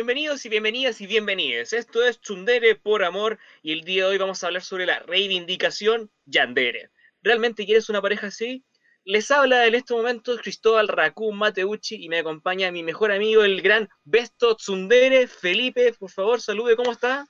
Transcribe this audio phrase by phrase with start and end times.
[0.00, 1.74] bienvenidos y bienvenidas y bienvenides.
[1.74, 5.00] Esto es Tsundere por Amor y el día de hoy vamos a hablar sobre la
[5.00, 6.90] reivindicación Yandere.
[7.22, 8.64] ¿Realmente quieres una pareja así?
[9.04, 13.60] Les habla en este momento Cristóbal Racún Mateucci y me acompaña mi mejor amigo, el
[13.60, 15.26] gran Besto Tsundere.
[15.26, 17.26] Felipe, por favor, salude, ¿cómo está?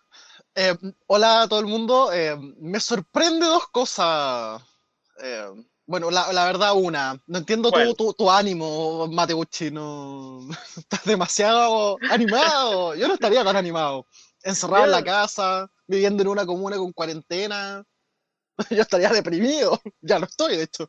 [0.55, 0.77] Eh,
[1.09, 2.13] hola a todo el mundo.
[2.13, 4.63] Eh, me sorprende dos cosas.
[5.21, 5.49] Eh,
[5.91, 7.21] bueno, la, la, verdad, una.
[7.27, 9.73] No entiendo tu, tu, tu, ánimo, Mateucci.
[9.73, 10.39] No...
[10.77, 12.95] Estás demasiado animado.
[12.95, 14.07] Yo no estaría tan animado.
[14.45, 17.85] Encerrado en la casa, viviendo en una comuna con cuarentena.
[18.71, 19.81] Yo estaría deprimido.
[20.01, 20.89] Ya lo estoy, de hecho.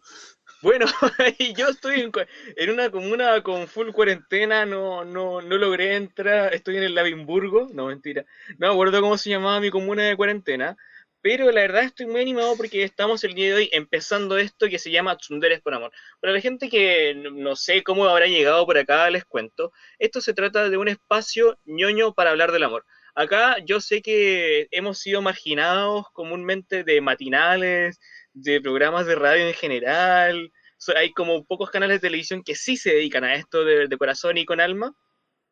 [0.61, 0.85] Bueno,
[1.57, 2.11] yo estoy en,
[2.55, 7.69] en, una comuna con full cuarentena, no, no, no logré entrar, estoy en el Lavimburgo,
[7.73, 8.25] no mentira,
[8.59, 10.77] no me acuerdo cómo se llamaba mi comuna de cuarentena,
[11.21, 14.79] pero la verdad estoy muy animado porque estamos el día de hoy empezando esto que
[14.79, 15.91] se llama Tsunderes por Amor.
[16.19, 19.71] Para la gente que no sé cómo habrá llegado por acá, les cuento.
[19.99, 22.85] Esto se trata de un espacio ñoño para hablar del amor.
[23.13, 27.99] Acá yo sé que hemos sido marginados comúnmente de matinales,
[28.33, 30.51] de programas de radio en general.
[30.95, 34.37] Hay como pocos canales de televisión que sí se dedican a esto de, de corazón
[34.37, 34.95] y con alma,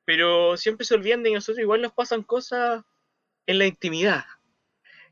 [0.05, 2.83] pero siempre se olvidan de nosotros igual nos pasan cosas
[3.45, 4.23] en la intimidad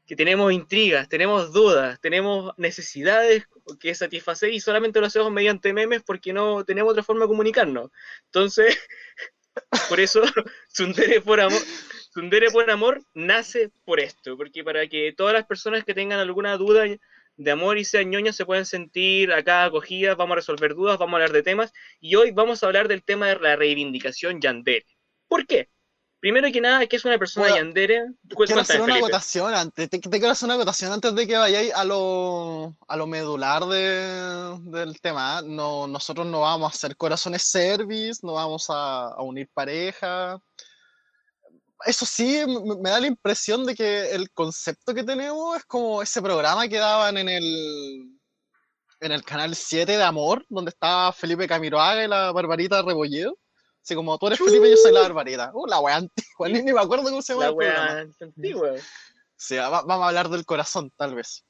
[0.07, 3.45] que tenemos intrigas, tenemos dudas, tenemos necesidades
[3.79, 7.91] que satisfacer y solamente lo hacemos mediante memes porque no tenemos otra forma de comunicarnos.
[8.25, 8.79] Entonces,
[9.89, 10.21] por eso,
[10.69, 11.61] Sundere por amor,
[12.13, 16.55] Sundere por amor nace por esto, porque para que todas las personas que tengan alguna
[16.55, 16.85] duda
[17.35, 21.13] de amor y sean ñoñas se puedan sentir acá acogidas, vamos a resolver dudas, vamos
[21.13, 24.85] a hablar de temas, y hoy vamos a hablar del tema de la reivindicación Yandere.
[25.27, 25.69] ¿Por qué?
[26.19, 28.05] Primero que nada, ¿qué es una persona bueno, yandere?
[28.27, 31.71] Quiero hacer una acotación antes, te, te, quiero hacer una acotación antes de que vayáis
[31.75, 35.43] a lo, a lo medular de, del tema.
[35.43, 40.39] No, nosotros no vamos a hacer corazones service, no vamos a, a unir pareja.
[41.85, 46.01] Eso sí, me, me, da la impresión de que el concepto que tenemos es como
[46.01, 48.17] ese programa que daban en el,
[49.01, 53.37] en el canal 7 de Amor, donde estaba Felipe Camiroaga y la Barbarita Rebolledo.
[53.87, 55.51] Así como tú eres Felipe, yo soy la barbaridad.
[55.53, 58.71] Uh, la wea antigua, ni, me acuerdo cómo se llama la wea antigua.
[59.39, 61.45] Sí, va, vamos a hablar del corazón, tal vez.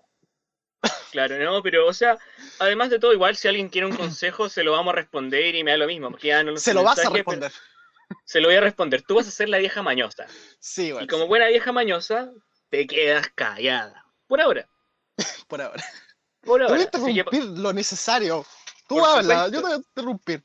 [1.12, 2.20] Claro, no, pero o sea,
[2.60, 5.64] además de todo, igual si alguien quiere un consejo, se lo vamos a responder y
[5.64, 6.12] me da lo mismo.
[6.12, 7.52] Porque ya no se lo vas a responder.
[8.24, 9.02] Se lo voy a responder.
[9.02, 10.28] Tú vas a ser la vieja mañosa.
[10.60, 12.32] Sí, bueno, Y como buena vieja mañosa,
[12.70, 14.06] te quedas callada.
[14.28, 14.70] Por ahora.
[15.48, 15.84] Por ahora.
[16.42, 16.74] Por ahora.
[16.74, 17.62] Voy a interrumpir que...
[17.62, 18.46] lo necesario.
[18.88, 19.48] Tú Por habla, supuesto.
[19.48, 20.44] yo te voy a interrumpir.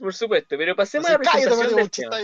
[0.00, 2.16] Por supuesto, pero pasemos Así, a la presentación del tema.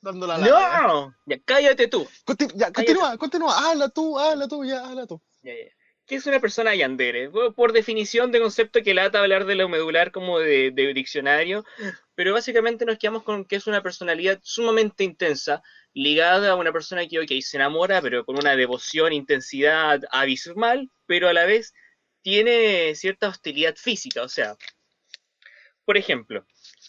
[0.00, 0.38] dando la.
[0.38, 1.14] ¡No!
[1.24, 2.06] Ya, cállate tú.
[2.24, 3.70] Conti ya, continúa, continúa.
[3.70, 5.20] Habla tú, habla tú, ya, habla tú.
[5.42, 5.70] Ya, ya.
[6.04, 7.28] ¿Qué es una persona yandere?
[7.28, 11.64] Bueno, por definición de concepto que lata hablar de lo medular como de, de, diccionario,
[12.16, 15.62] pero básicamente nos quedamos con que es una personalidad sumamente intensa,
[15.94, 21.28] ligada a una persona que, ok, se enamora, pero con una devoción, intensidad abismal, pero
[21.28, 21.72] a la vez
[22.22, 24.56] tiene cierta hostilidad física, o sea,
[25.84, 26.44] por ejemplo,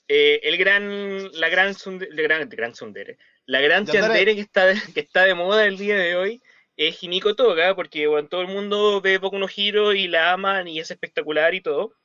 [0.07, 4.99] eh, el gran, la gran, Sundere, gran, gran Sundere, la gran Yandere que está, que
[4.99, 6.41] está de moda el día de hoy
[6.77, 10.67] es Himiko Toga, porque bueno, todo el mundo ve Boku no Hero y la aman
[10.67, 11.95] y es espectacular y todo.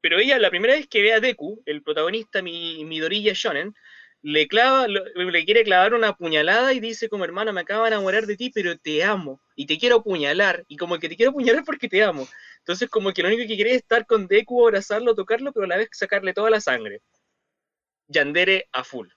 [0.00, 3.74] Pero ella, la primera vez que ve a Deku, el protagonista mi, Midoriya Shonen,
[4.22, 8.26] le clava, le quiere clavar una puñalada y dice como hermano, me acabo de enamorar
[8.26, 11.64] de ti, pero te amo y te quiero apuñalar y como que te quiero apuñalar
[11.66, 12.28] porque te amo.
[12.58, 15.68] Entonces como que lo único que quiere es estar con Deku, abrazarlo, tocarlo, pero a
[15.68, 17.00] la vez sacarle toda la sangre.
[18.08, 19.08] Yandere a full.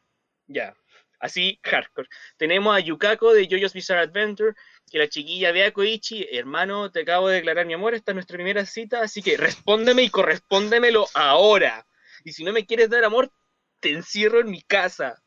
[0.48, 0.76] Ya.
[1.20, 2.08] Así, hardcore.
[2.38, 4.54] Tenemos a Yukako de JoJo's Bizarre Adventure,
[4.90, 8.16] que la chiquilla ve a Koichi, hermano, te acabo de declarar mi amor, esta es
[8.16, 11.88] nuestra primera cita, así que respóndeme y correspóndemelo ahora.
[12.24, 13.32] Y si no me quieres dar amor,
[13.80, 15.22] te encierro en mi casa.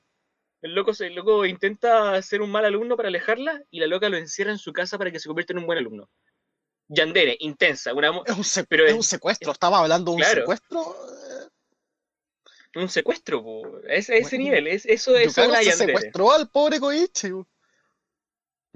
[0.62, 4.16] El loco, el loco intenta ser un mal alumno para alejarla y la loca lo
[4.16, 6.10] encierra en su casa para que se convierta en un buen alumno.
[6.89, 7.95] Yandere, intensa.
[7.95, 10.41] Una, es, un pero es, es un secuestro, estaba hablando de un claro.
[10.42, 10.97] secuestro.
[12.75, 13.81] Un secuestro, po.
[13.89, 15.72] Es, a ese bueno, nivel, es, eso es una Yandere.
[15.72, 17.28] secuestró al pobre Koichi.
[17.28, 17.45] Yo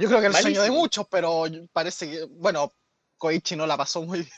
[0.08, 0.54] creo que el Malísimo.
[0.56, 2.72] sueño de muchos, pero parece que, bueno,
[3.16, 4.32] Koichi no la pasó muy bien.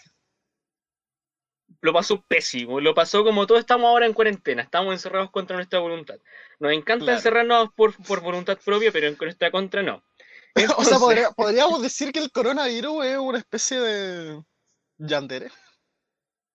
[1.81, 5.79] Lo pasó pésimo, lo pasó como todos estamos ahora en cuarentena, estamos encerrados contra nuestra
[5.79, 6.17] voluntad.
[6.59, 7.19] Nos encanta claro.
[7.19, 10.03] encerrarnos por, por, voluntad propia, pero en nuestra contra no.
[10.55, 10.77] Entonces...
[10.87, 14.43] o sea, podría, podríamos decir que el coronavirus es una especie de
[14.99, 15.51] Yandere.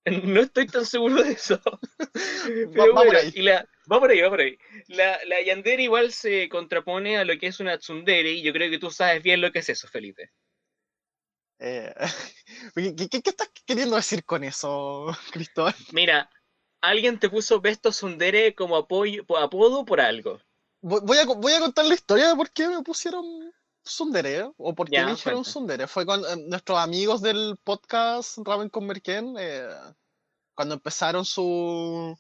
[0.24, 1.60] No estoy tan seguro de eso.
[2.74, 4.58] Pero va, bueno, va y la, va por ahí, va por ahí.
[4.88, 8.70] La, la Yandere igual se contrapone a lo que es una Tsundere, y yo creo
[8.70, 10.32] que tú sabes bien lo que es eso, Felipe.
[11.60, 11.94] Eh,
[12.76, 15.76] ¿qué, qué, ¿qué, estás queriendo decir con eso, Cristóbal?
[15.92, 16.30] Mira,
[16.82, 20.42] alguien te puso Besto Tsundere como apoyo, apodo por algo.
[20.82, 24.90] Voy a, voy a contar la historia de por qué me pusieron Sundere, o por
[24.90, 25.88] qué me dijeron Sundere.
[25.88, 29.68] Fue con eh, nuestros amigos del podcast Ramen con Merken, eh,
[30.54, 32.16] cuando empezaron su,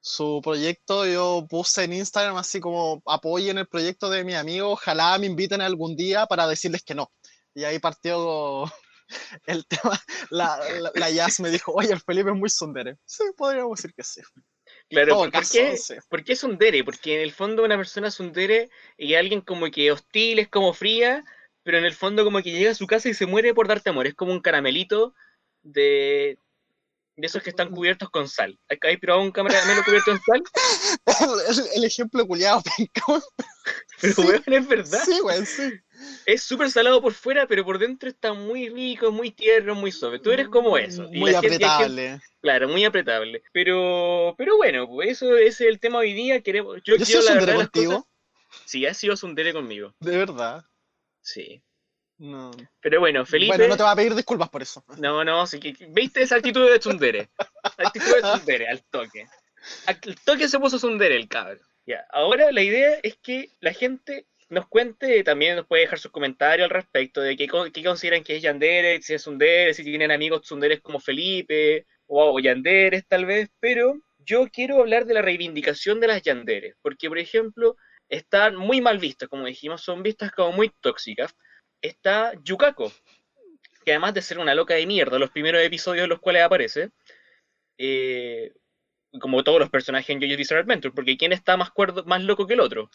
[0.00, 5.18] su proyecto, yo puse en Instagram así como apoyen el proyecto de mi amigo, ojalá
[5.18, 7.12] me inviten algún día para decirles que no.
[7.54, 8.64] Y ahí partió
[9.46, 10.00] el tema,
[10.30, 10.60] la,
[10.94, 12.98] la, Jazz me dijo, oye, el Felipe es muy Sundere.
[13.04, 14.20] Sí, podríamos decir que sí.
[14.90, 15.76] Claro, ¿por, qué,
[16.08, 16.84] ¿por qué Sundere?
[16.84, 21.24] Porque en el fondo una persona Sundere y alguien como que hostil, es como fría,
[21.62, 23.90] pero en el fondo como que llega a su casa y se muere por darte
[23.90, 24.06] amor.
[24.06, 25.14] Es como un caramelito
[25.62, 26.38] de,
[27.16, 28.58] de esos que están cubiertos con sal.
[28.82, 30.42] ¿Hay probado un caramelo cubierto en sal?
[31.74, 32.62] el, ejemplo culiado,
[34.00, 35.02] Pero, sí, es verdad.
[35.04, 35.72] Sí, güey, sí.
[36.26, 40.18] Es súper salado por fuera, pero por dentro está muy rico, muy tierno, muy suave.
[40.18, 41.08] Tú eres como eso.
[41.10, 42.20] muy apretable.
[42.40, 43.42] claro, muy apretable.
[43.52, 46.40] Pero, pero bueno, pues eso es el tema hoy día.
[46.40, 48.08] Queremos, yo, ¿Yo quiero la verdad contigo?
[48.64, 49.94] Sí, has sido Sundere conmigo.
[50.00, 50.64] De verdad.
[51.20, 51.62] Sí.
[52.18, 52.52] No.
[52.80, 53.56] Pero bueno, Felipe.
[53.56, 54.84] Bueno, no te va a pedir disculpas por eso.
[54.98, 55.74] No, no, sí que.
[55.88, 57.28] ¿Viste esa actitud de Tsundere?
[57.76, 59.26] actitud de Tsundere, al toque.
[59.86, 61.60] Al toque se puso Tsundere el cabrón.
[61.86, 66.10] Ya, ahora la idea es que la gente nos cuente, también nos puede dejar sus
[66.10, 70.42] comentarios al respecto de qué, consideran que es Yandere, si es Tsundere, si tienen amigos
[70.42, 76.08] Tsunderes como Felipe o, Yanderes tal vez, pero yo quiero hablar de la reivindicación de
[76.08, 77.76] las Yanderes, porque por ejemplo
[78.08, 81.34] están muy mal vistas, como dijimos, son vistas como muy tóxicas,
[81.80, 82.92] está Yukako,
[83.84, 86.90] que además de ser una loca de mierda, los primeros episodios en los cuales aparece,
[87.78, 88.52] eh,
[89.20, 92.46] como todos los personajes en JoJo's Bizarre Adventure, porque ¿quién está más, cuerdo, más loco
[92.46, 92.90] que el otro?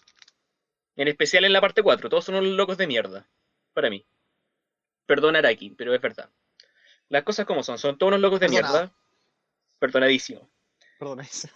[1.00, 3.26] En especial en la parte 4, todos son unos locos de mierda,
[3.72, 4.06] para mí.
[5.06, 6.30] Perdón Araki, pero es verdad.
[7.08, 8.92] Las cosas como son, son todos unos locos de mierda.
[9.80, 10.52] Perdonadísimo.
[11.00, 11.54] Perdonadísimo.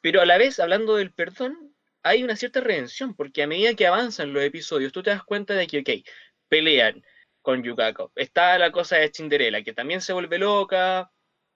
[0.00, 1.74] Pero a la vez, hablando del perdón,
[2.04, 5.54] hay una cierta redención, porque a medida que avanzan los episodios, tú te das cuenta
[5.54, 6.06] de que, ok,
[6.46, 7.04] pelean
[7.40, 8.12] con Yukako.
[8.14, 11.10] Está la cosa de Cinderella, que también se vuelve loca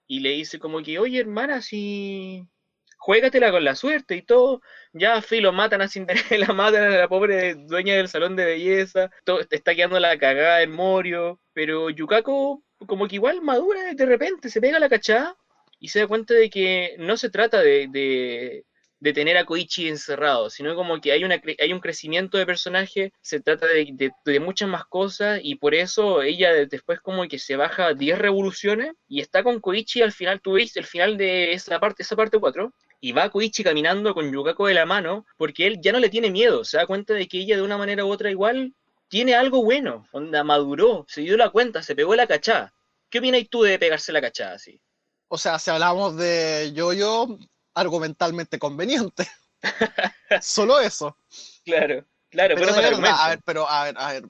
[0.08, 2.48] y le dice como que, oye hermana, si
[2.96, 4.60] juégatela con la suerte y todo.
[4.92, 9.40] Ya, filo, matan a Cinderella, matan a la pobre dueña del salón de belleza, todo,
[9.50, 14.60] está quedando la cagada en Morio, pero Yukako como que igual madura de repente, se
[14.60, 15.36] pega la cachada
[15.78, 18.66] y se da cuenta de que no se trata de, de
[19.02, 23.40] tener a Koichi encerrado, sino como que hay, una, hay un crecimiento de personaje, se
[23.40, 27.94] trata de, de, muchas más cosas y por eso ella después como que se baja
[27.94, 32.02] 10 revoluciones y está con Koichi al final, tú ves el final de esa parte,
[32.02, 35.92] esa parte 4, y va Koichi caminando con Yukako de la mano porque él ya
[35.92, 38.30] no le tiene miedo, se da cuenta de que ella de una manera u otra
[38.30, 38.74] igual
[39.08, 42.72] tiene algo bueno, onda maduró, se dio la cuenta, se pegó la cachada.
[43.08, 44.80] ¿Qué opinas tú de pegarse la cachada así?
[45.28, 47.38] O sea, si hablamos de yo-yo,
[47.76, 49.28] argumentalmente conveniente.
[50.40, 51.16] Solo eso.
[51.64, 54.24] Claro, claro, pero, a ver, pero a ver, a ver,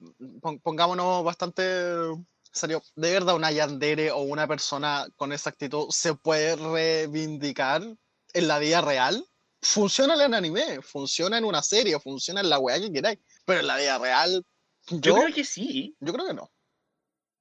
[0.63, 1.63] pongámonos bastante
[2.53, 2.83] serio.
[2.97, 7.83] ¿De verdad una Yandere o una persona con esa actitud se puede reivindicar
[8.33, 9.25] en la vida real?
[9.63, 13.19] Funciona en anime, funciona en una serie, funciona en la weá que queráis.
[13.45, 14.45] Pero en la vida real.
[14.89, 15.97] Yo, creo que sí.
[16.01, 16.51] Yo creo que no.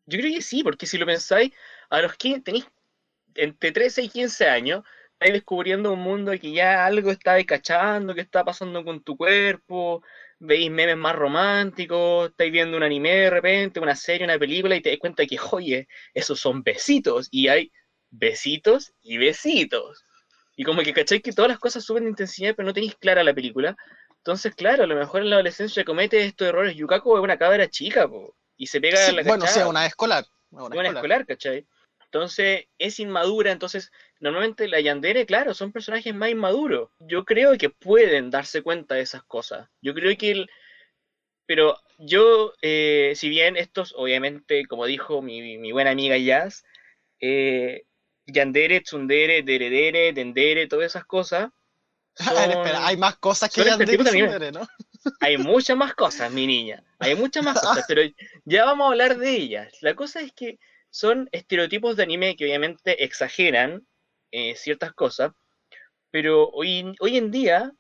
[0.05, 1.51] Yo creo que sí, porque si lo pensáis,
[1.89, 2.67] a los que tenéis
[3.35, 4.83] entre 13 y 15 años,
[5.15, 10.03] estáis descubriendo un mundo que ya algo está cachando, que está pasando con tu cuerpo,
[10.39, 14.81] veis memes más románticos, estáis viendo un anime de repente, una serie, una película, y
[14.81, 17.71] te das cuenta que, oye, esos son besitos, y hay
[18.11, 20.03] besitos y besitos.
[20.57, 23.23] Y como que cacháis que todas las cosas suben de intensidad, pero no tenéis clara
[23.23, 23.75] la película.
[24.17, 26.75] Entonces, claro, a lo mejor en la adolescencia comete estos errores.
[26.75, 28.09] Yukako es una cabra chica,
[28.57, 30.25] y se pega la Bueno, sea, una escolar.
[30.49, 31.65] Una, una escolar, ¿cachai?
[32.15, 36.89] Entonces es inmadura, entonces normalmente la Yandere, claro, son personajes más inmaduros.
[36.99, 39.69] Yo creo que pueden darse cuenta de esas cosas.
[39.81, 40.49] Yo creo que el...
[41.45, 46.63] Pero yo, eh, si bien estos, obviamente, como dijo mi, mi buena amiga Jazz,
[47.19, 47.83] eh,
[48.25, 51.51] Yandere, Tsundere, Deredere, Dendere, todas esas cosas.
[52.17, 54.67] espera, hay más cosas que Yandere y Tsundere, ¿no?
[55.19, 56.83] Hay muchas más cosas, mi niña.
[56.97, 58.01] Hay muchas más cosas, pero
[58.43, 59.71] ya vamos a hablar de ellas.
[59.81, 60.57] La cosa es que
[60.89, 63.85] son estereotipos de anime que obviamente exageran
[64.37, 65.31] eh, ciertas cosas,
[66.11, 67.71] pero hoy, hoy en día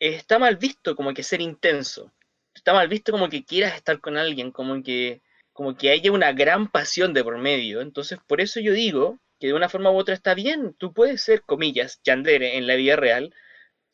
[0.00, 2.12] eh, está mal visto como que ser intenso,
[2.52, 6.32] está mal visto como que quieras estar con alguien, como que, como que haya una
[6.32, 9.96] gran pasión de por medio, entonces por eso yo digo que de una forma u
[9.98, 13.32] otra está bien, tú puedes ser, comillas, yandere en la vida real,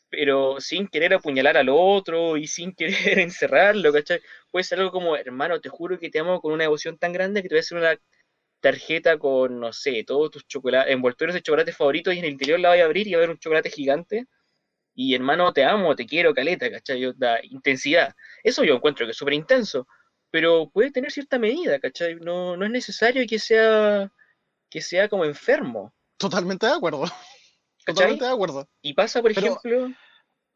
[0.09, 4.23] pero sin querer apuñalar al otro y sin querer encerrarlo, ¿cachai?
[4.51, 7.43] Puede ser algo como, hermano, te juro que te amo con una devoción tan grande
[7.43, 7.99] que te voy a hacer una
[8.67, 12.59] tarjeta con, no sé, todos tus chocolates, envoltorios de chocolate favoritos y en el interior
[12.59, 14.27] la voy a abrir y va a haber un chocolate gigante
[14.93, 16.99] y hermano, te amo, te quiero, caleta, ¿cachai?
[16.99, 18.15] Yo, da intensidad.
[18.43, 19.87] Eso yo encuentro que es súper intenso,
[20.33, 22.17] pero puede tener cierta medida, ¿cachai?
[22.17, 24.11] No, no es necesario que sea,
[24.69, 25.95] que sea como enfermo.
[26.17, 27.05] Totalmente de acuerdo.
[27.85, 28.69] Totalmente de acuerdo.
[28.83, 29.93] Y pasa, por ejemplo...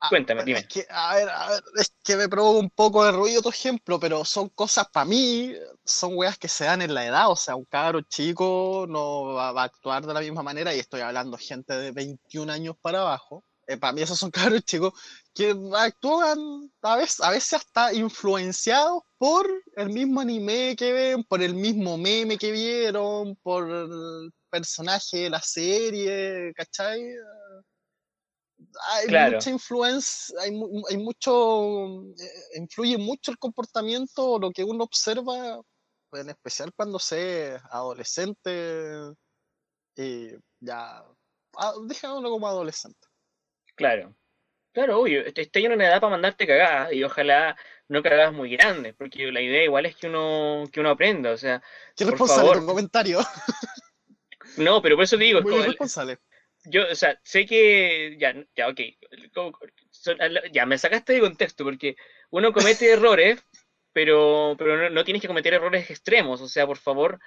[0.01, 0.61] Ah, Cuéntame, dime.
[0.61, 3.51] Es que, a ver, a ver, es que me provoca un poco de ruido tu
[3.51, 5.55] ejemplo, pero son cosas para mí,
[5.85, 9.53] son weas que se dan en la edad, o sea, un cabro chico no va,
[9.53, 13.03] va a actuar de la misma manera, y estoy hablando gente de 21 años para
[13.03, 14.93] abajo, eh, para mí esos son cabros chicos
[15.33, 16.39] que actúan
[16.83, 21.97] a veces, a veces hasta influenciados por el mismo anime que ven, por el mismo
[21.97, 27.01] meme que vieron, por el personaje de la serie, ¿cachai?
[28.89, 30.51] Hay mucha influencia, hay,
[30.91, 35.61] hay mucho, eh, influye mucho el comportamiento, lo que uno observa,
[36.13, 39.13] en especial cuando se adolescente,
[39.97, 41.05] y ya,
[41.57, 43.07] ah, déjalo como adolescente.
[43.75, 44.15] Claro.
[44.73, 45.23] Claro, obvio.
[45.27, 47.57] Estoy en una edad para mandarte cagadas y ojalá
[47.89, 51.37] no cagadas muy grandes, porque la idea igual es que uno, que uno aprenda, o
[51.37, 51.61] sea.
[51.97, 53.21] Qué responsable tu comentario.
[54.57, 55.43] No, pero por eso digo.
[55.43, 56.19] Muy responsable.
[56.65, 58.17] Yo, o sea, sé que.
[58.19, 58.81] Ya, ya, ok.
[60.53, 61.97] Ya, me sacaste de contexto, porque
[62.31, 63.43] uno comete errores,
[63.93, 66.41] pero, pero no, tienes que cometer errores extremos.
[66.41, 67.19] O sea, por favor,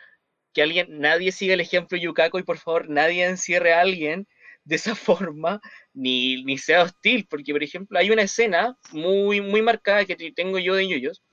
[0.53, 4.27] que alguien, nadie siga el ejemplo Yukako y por favor, nadie encierre a alguien
[4.63, 5.61] de esa forma
[5.93, 10.59] ni, ni sea hostil, porque por ejemplo hay una escena muy, muy marcada que tengo
[10.59, 11.23] yo de Yuyos,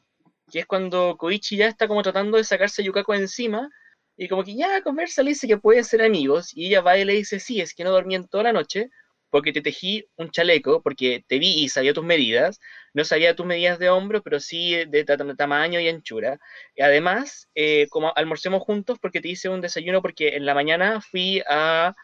[0.50, 3.70] que es cuando Koichi ya está como tratando de sacarse a Yukako encima
[4.20, 7.06] y como que ya conversa, le dice que pueden ser amigos y ella va y
[7.06, 8.90] le dice, sí, es que no dormí en toda la noche
[9.30, 12.60] porque te tejí un chaleco, porque te vi y sabía tus medidas,
[12.92, 16.38] no sabía tus medidas de hombro, pero sí de, tamaño y anchura.
[16.76, 21.00] Y además, eh, como almorcemos juntos porque te hice un desayuno, porque en la mañana
[21.00, 21.94] fui a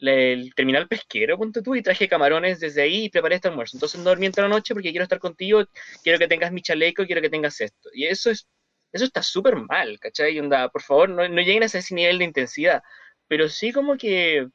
[0.00, 3.76] el terminal pesquero, punto tú, y traje camarones desde ahí y preparé este almuerzo.
[3.76, 5.64] Entonces no dormí toda la noche porque quiero estar contigo,
[6.02, 7.90] quiero que tengas mi chaleco, quiero que tengas esto.
[7.94, 8.48] Y eso es
[8.92, 10.38] eso está súper mal, ¿cachai?
[10.38, 12.82] Onda, por favor, no, no lleguen a ese nivel de intensidad.
[13.28, 14.48] Pero sí como que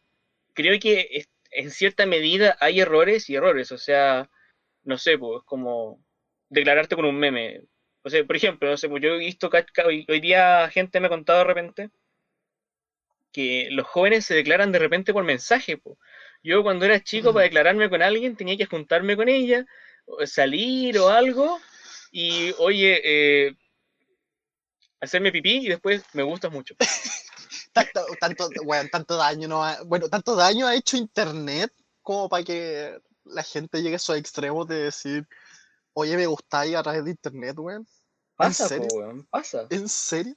[0.54, 3.72] creo que en cierta medida hay errores y errores.
[3.72, 4.30] O sea,
[4.84, 6.04] no sé, pues como
[6.50, 7.62] declararte con un meme.
[8.04, 9.50] O sea, por ejemplo, no sé, pues yo he visto,
[9.86, 11.90] hoy, hoy día gente me ha contado de repente
[13.36, 15.82] que los jóvenes se declaran de repente por mensaje.
[16.44, 19.66] Yo cuando era chico para declararme con alguien tenía que juntarme con ella,
[20.26, 21.60] salir o algo,
[22.12, 23.56] y oye, eh,
[25.02, 26.76] hacerme pipí y después me gustas mucho.
[27.74, 31.72] tanto, tanto, bueno, tanto daño no bueno, tanto daño ha hecho internet
[32.02, 35.28] como para que la gente llegue a esos extremos de decir,
[35.94, 37.88] oye, me gustáis a través de internet, weón.
[38.36, 39.66] Pasa, weón, pasa.
[39.70, 40.36] ¿En serio?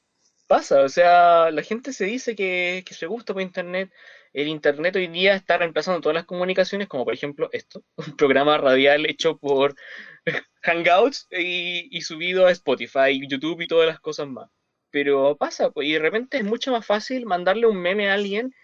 [0.49, 3.93] pasa, o sea, la gente se dice que, se gusta por Internet.
[4.32, 8.58] El Internet hoy día está reemplazando todas las comunicaciones, como por ejemplo esto, un programa
[8.58, 9.75] radial hecho por
[10.62, 14.50] Hangouts y, subido a Spotify, YouTube y todas las cosas más.
[14.90, 18.54] Pero pasa, pues, y de repente es mucho más fácil mandarle un meme a alguien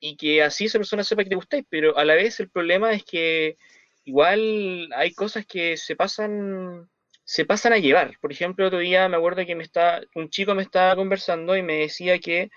[0.00, 2.92] y que así esa persona sepa que te gustáis, pero a la vez el problema
[2.92, 3.56] es que
[4.04, 6.88] igual hay cosas que se pasan
[7.30, 8.18] se pasan a llevar.
[8.20, 11.62] Por ejemplo, otro día me acuerdo que me está, un chico me estaba conversando y
[11.62, 12.50] me decía que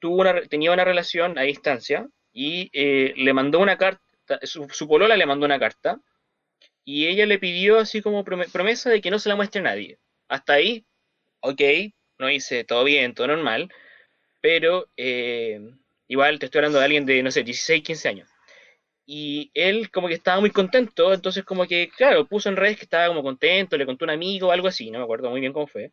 [0.00, 4.02] tuvo una, tenía una relación a distancia y eh, le mandó una carta,
[4.42, 6.00] su, polola le mandó una carta
[6.84, 9.98] y ella le pidió así como promesa de que no se la muestre a nadie.
[10.28, 10.84] Hasta ahí,
[11.40, 11.60] ok,
[12.18, 13.70] no hice todo bien, todo normal,
[14.40, 15.60] pero eh,
[16.08, 18.30] igual te estoy hablando de alguien de, no sé, 16, 15 años
[19.12, 22.84] y él como que estaba muy contento, entonces como que, claro, puso en redes que
[22.84, 25.52] estaba como contento, le contó a un amigo algo así, no me acuerdo muy bien
[25.52, 25.90] cómo fue.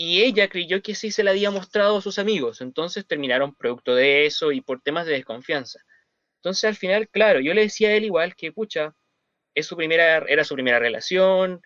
[0.00, 3.96] Y ella creyó que sí se la había mostrado a sus amigos, entonces terminaron producto
[3.96, 5.80] de eso y por temas de desconfianza.
[6.36, 8.94] Entonces al final, claro, yo le decía a él igual que, pucha,
[9.56, 11.60] es su primera, era su primera relación,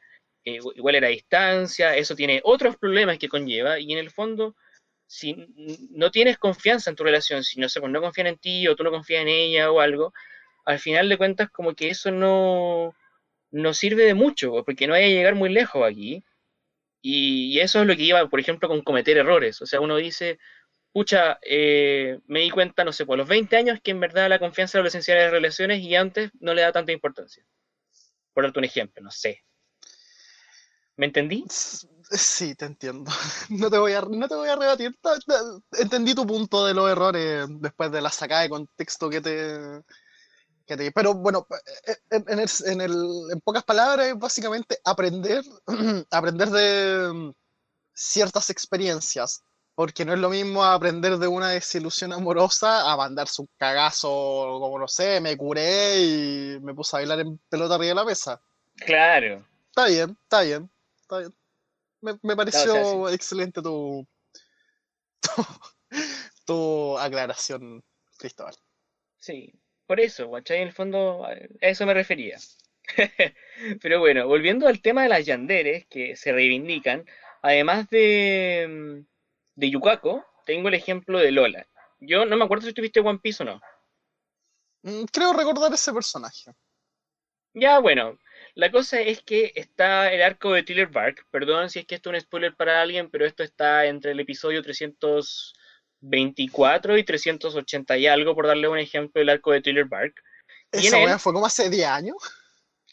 [0.47, 4.57] eh, igual era distancia, eso tiene otros problemas que conlleva y en el fondo
[5.07, 5.37] si
[5.91, 8.77] no tienes confianza en tu relación, si no sé, pues no confían en ti o
[8.77, 10.15] tú no confías en ella o algo,
[10.65, 12.95] al final de cuentas como que eso no,
[13.51, 16.25] no sirve de mucho, porque no hay a llegar muy lejos aquí.
[17.03, 19.61] Y, eso es lo que lleva, por ejemplo, con cometer errores.
[19.61, 20.39] O sea, uno dice,
[20.93, 24.39] pucha, eh, me di cuenta, no sé, por los 20 años que en verdad la
[24.39, 27.45] confianza es lo esencial de las relaciones y antes no le da tanta importancia.
[28.33, 29.45] Por darte un ejemplo, no sé.
[30.97, 31.45] ¿Me entendí?
[31.49, 33.11] Sí, te entiendo.
[33.51, 34.97] No te voy a, no te voy a rebatir.
[35.73, 39.83] Entendí tu punto de los errores después de la sacada de contexto que te,
[40.95, 41.47] pero bueno,
[41.87, 42.25] eh, eh,
[42.67, 45.43] en, en, pocas palabras, básicamente aprender,
[46.11, 47.33] aprender de mm,
[47.93, 53.49] ciertas experiencias Porque no es lo mismo aprender de una desilusión amorosa a mandarse un
[53.57, 54.09] cagazo,
[54.61, 58.05] como no sé, me curé y me puse a bailar en pelota arriba de la
[58.05, 58.41] mesa.
[58.77, 59.47] Claro.
[59.69, 61.35] Está bien, está bien, está bien.
[62.03, 64.07] Me, me pareció excelente tu,
[65.21, 65.47] tu,
[66.45, 67.83] tu aclaración,
[68.19, 68.55] Cristóbal.
[69.19, 69.53] Sí,
[69.87, 70.59] por eso, ¿cachai?
[70.59, 72.39] En el fondo, a eso me refería.
[73.83, 77.05] Pero bueno, volviendo al tema de las yanderes que se reivindican,
[77.43, 79.07] además de, mm,
[79.57, 81.67] de Yukako, tengo el ejemplo de Lola.
[82.01, 83.61] Yo no me acuerdo si tuviste One Piece o no.
[84.83, 86.53] Mm, creo recordar ese personaje.
[87.55, 88.19] Ya, bueno,
[88.55, 91.27] la cosa es que está el arco de Tiller Bark.
[91.31, 94.21] Perdón si es que esto es un spoiler para alguien, pero esto está entre el
[94.21, 94.63] episodio
[96.03, 100.15] 324 y 380 y algo, por darle un ejemplo del arco de Tiller Bark.
[100.71, 102.17] ¿Esa weá fue como hace 10 años?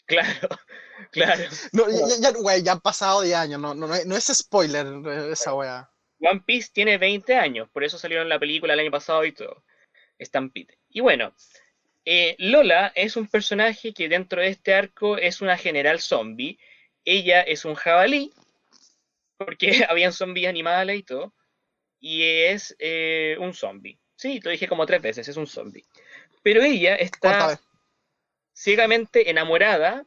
[0.06, 0.48] Claro,
[1.12, 1.44] claro.
[1.72, 4.86] No, ya, ya, han pasado 10 años, no, no, no es spoiler
[5.30, 5.90] esa weá.
[6.20, 9.64] One Piece tiene 20 años, por eso salieron la película el año pasado y todo.
[10.20, 10.78] Stampede.
[10.90, 11.34] Y bueno,
[12.04, 16.58] eh, Lola es un personaje que dentro de este arco es una general zombie.
[17.04, 18.32] Ella es un jabalí,
[19.38, 21.32] porque habían zombies animales y todo.
[22.00, 23.98] Y es eh, un zombie.
[24.16, 25.84] Sí, lo dije como tres veces, es un zombie.
[26.42, 27.60] Pero ella está
[28.52, 30.04] ciegamente enamorada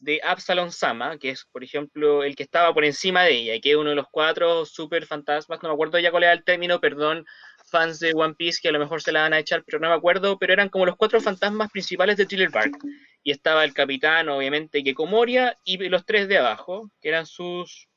[0.00, 3.60] de Absalom Sama, que es, por ejemplo, el que estaba por encima de ella, y
[3.60, 6.44] que es uno de los cuatro super fantasmas, no me acuerdo ya cuál era el
[6.44, 7.24] término, perdón,
[7.70, 9.88] fans de One Piece que a lo mejor se la van a echar, pero no
[9.88, 12.76] me acuerdo, pero eran como los cuatro fantasmas principales de Thriller Bark.
[13.22, 17.88] Y estaba el capitán, obviamente, Gecko Moria, y los tres de abajo, que eran sus,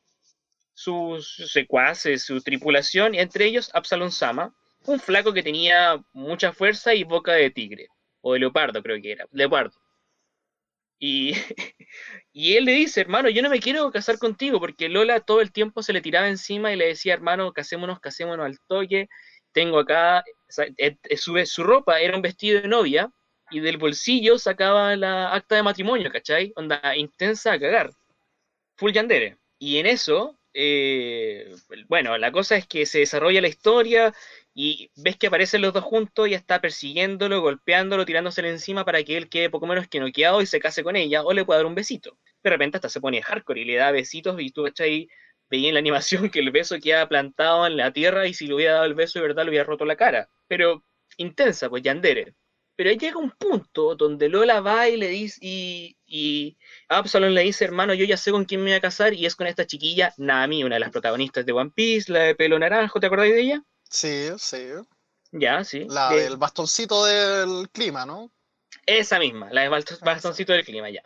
[0.78, 4.54] sus secuaces, su tripulación, entre ellos Absalom Sama,
[4.86, 7.88] un flaco que tenía mucha fuerza y boca de tigre,
[8.22, 9.76] o de leopardo creo que era, leopardo.
[11.00, 11.32] Y,
[12.32, 15.52] y él le dice, hermano, yo no me quiero casar contigo, porque Lola todo el
[15.52, 19.10] tiempo se le tiraba encima y le decía, hermano, casémonos, casémonos al toque.
[19.54, 23.12] Tengo acá, su, su ropa era un vestido de novia
[23.50, 26.54] y del bolsillo sacaba la acta de matrimonio, ¿cachai?
[26.56, 27.90] Onda intensa a cagar.
[28.76, 29.40] Full yandere.
[29.58, 31.56] Y en eso, eh,
[31.88, 34.12] bueno, la cosa es que se desarrolla la historia
[34.56, 39.18] y ves que aparecen los dos juntos y está persiguiéndolo, golpeándolo, tirándosele encima para que
[39.18, 41.68] él quede poco menos que noqueado y se case con ella o le pueda dar
[41.68, 42.18] un besito.
[42.42, 45.08] De repente hasta se pone hardcore y le da besitos y tú ahí
[45.48, 48.56] veía en la animación que el beso queda plantado en la tierra y si le
[48.56, 50.28] hubiera dado el beso de verdad le hubiera roto la cara.
[50.48, 50.84] Pero
[51.18, 52.34] intensa, pues Yandere.
[52.76, 57.42] Pero ahí llega un punto donde Lola va y le dice, y, y Absalom le
[57.42, 59.68] dice, hermano, yo ya sé con quién me voy a casar, y es con esta
[59.68, 63.34] chiquilla, Nami, una de las protagonistas de One Piece, la de pelo naranjo, ¿te acordáis
[63.34, 63.64] de ella?
[63.90, 64.70] Sí, sí.
[65.32, 65.86] Ya, sí.
[65.90, 68.32] La del bastoncito del clima, ¿no?
[68.86, 71.04] Esa misma, la del bastoncito del clima, ya.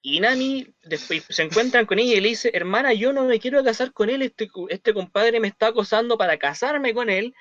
[0.00, 3.64] Y Nami después se encuentran con ella y le dice, hermana, yo no me quiero
[3.64, 7.34] casar con él, este, este compadre me está acosando para casarme con él,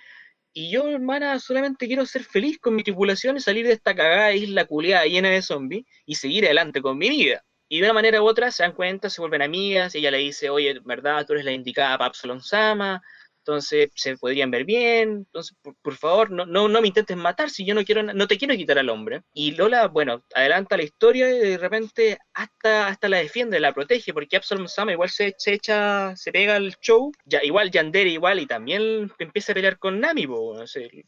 [0.60, 4.34] y yo, hermana, solamente quiero ser feliz con mi tripulación y salir de esta cagada
[4.34, 7.46] isla culeada llena de zombies y seguir adelante con mi vida.
[7.70, 10.17] Y de una manera u otra se dan cuenta, se vuelven amigas, y ella le
[10.17, 11.28] dice, oye, ¿verdad?
[11.28, 13.04] Tú eres la indicada para Sama,
[13.48, 17.66] entonces se podrían ver bien, entonces por, favor no, no, no, me intentes matar si
[17.66, 19.24] yo no quiero no te quiero quitar al hombre.
[19.34, 24.14] Y Lola, bueno, adelanta la historia y de repente hasta, hasta la defiende, la protege,
[24.14, 28.40] porque Absalom Sama igual se, se echa, se pega al show, ya, igual Yandere igual
[28.42, 31.06] y también empieza a pelear con Nami, no sé,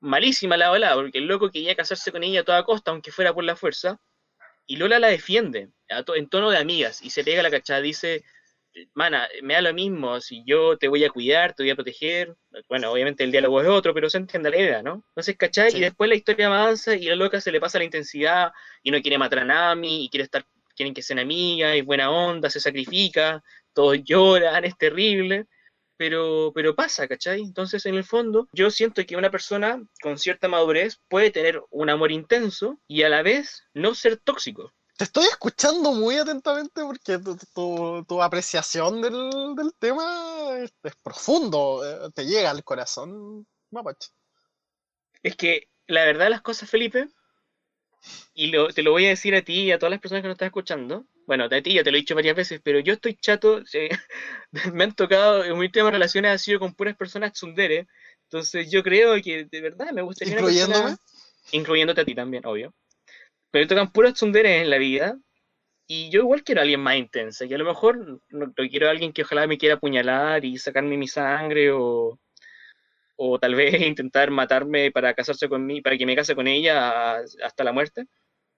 [0.00, 3.34] malísima la ola, porque el loco quería casarse con ella a toda costa, aunque fuera
[3.34, 4.00] por la fuerza,
[4.66, 8.24] y Lola la defiende en tono de amigas y se pega la cachada, dice
[8.94, 12.36] mana, me da lo mismo, si yo te voy a cuidar, te voy a proteger,
[12.68, 15.04] bueno, obviamente el diálogo es otro, pero se entiende la idea, ¿no?
[15.10, 15.76] Entonces, ¿cachai?
[15.76, 19.00] Y después la historia avanza y la loca se le pasa la intensidad y no
[19.00, 20.44] quiere matar a Nami y quiere estar,
[20.76, 25.46] quieren que sean amigas y buena onda, se sacrifica, todos lloran, es terrible,
[25.98, 27.40] pero, pero pasa, ¿cachai?
[27.40, 31.90] Entonces, en el fondo, yo siento que una persona con cierta madurez puede tener un
[31.90, 34.72] amor intenso y a la vez no ser tóxico.
[34.98, 37.20] Te estoy escuchando muy atentamente porque
[37.54, 44.08] tu, apreciación del, tema es, profundo, eh, te llega al corazón, mapache.
[45.22, 47.06] Es que la verdad de las cosas, Felipe,
[48.34, 50.34] y te lo voy a decir a ti y a todas las personas que nos
[50.34, 53.14] están escuchando, bueno, a ti ya te lo he dicho varias veces, pero yo estoy
[53.14, 53.62] chato,
[54.72, 57.86] me han tocado, en mi últimas relaciones ha sido con puras personas tsundere,
[58.24, 60.34] entonces yo creo que de verdad me gustaría...
[60.34, 60.96] ¿Incluyéndome?
[61.52, 62.74] incluyéndote a ti también, obvio.
[63.50, 65.18] Pero tocan puras tsunderes en la vida.
[65.86, 67.46] Y yo igual quiero a alguien más intensa.
[67.46, 70.98] Y a lo mejor no, quiero a alguien que ojalá me quiera apuñalar y sacarme
[70.98, 72.18] mi sangre o,
[73.16, 77.16] o tal vez intentar matarme para casarse con mí, para que me case con ella
[77.42, 78.06] hasta la muerte,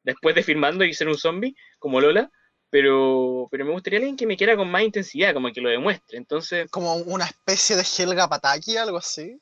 [0.03, 2.31] después de firmando y ser un zombie, como Lola.
[2.69, 6.19] Pero, pero me gustaría alguien que me quiera con más intensidad, como que lo demuestre.
[6.19, 9.41] Entonces, Como una especie de Helga Pataki, algo así.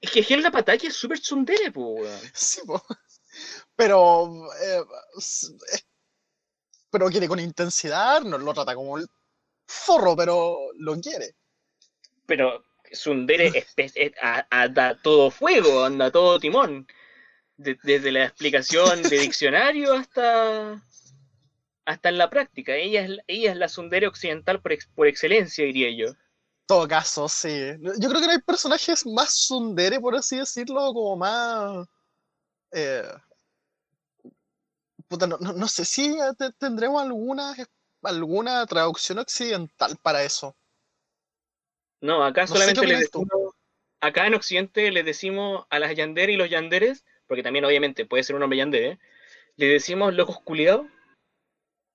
[0.00, 2.20] es que Helga Pataki es súper tsundere, weón.
[2.34, 2.82] Sí, po.
[3.84, 4.48] Pero.
[4.62, 4.82] eh,
[5.18, 5.52] es-
[6.90, 9.06] pero quiere con intensidad, no lo trata como el
[9.66, 11.34] forro, pero lo quiere.
[12.26, 16.86] Pero tsundere es, es- es- a- a- da todo fuego, anda todo timón.
[17.56, 20.82] De- desde la explicación de diccionario hasta
[21.84, 22.74] hasta en la práctica.
[22.76, 26.08] Ella es, la- ella es la tsundere occidental por, ex- por excelencia, diría yo.
[26.12, 26.16] En
[26.66, 27.72] todo caso, sí.
[27.98, 31.86] Yo creo que no hay personajes más sundere, por así decirlo, como más.
[32.72, 33.02] eh,
[35.12, 37.54] puta, no, no- no sé si te- tendremos alguna,
[38.02, 40.56] alguna traducción occidental para eso.
[42.00, 43.20] No, acá solamente les tú.
[43.20, 43.54] decimos,
[44.00, 48.24] acá en Occidente les decimos a las yandere y los yanderes, porque también obviamente puede
[48.24, 48.98] ser un hombre yandere,
[49.56, 50.86] le decimos locos culiados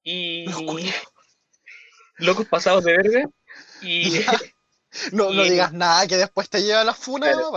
[0.03, 1.01] y culiados.
[2.17, 3.25] locos pasados de verde
[3.81, 4.11] y.
[5.11, 7.51] No, digas nada que después te lleva a la funa, Claro.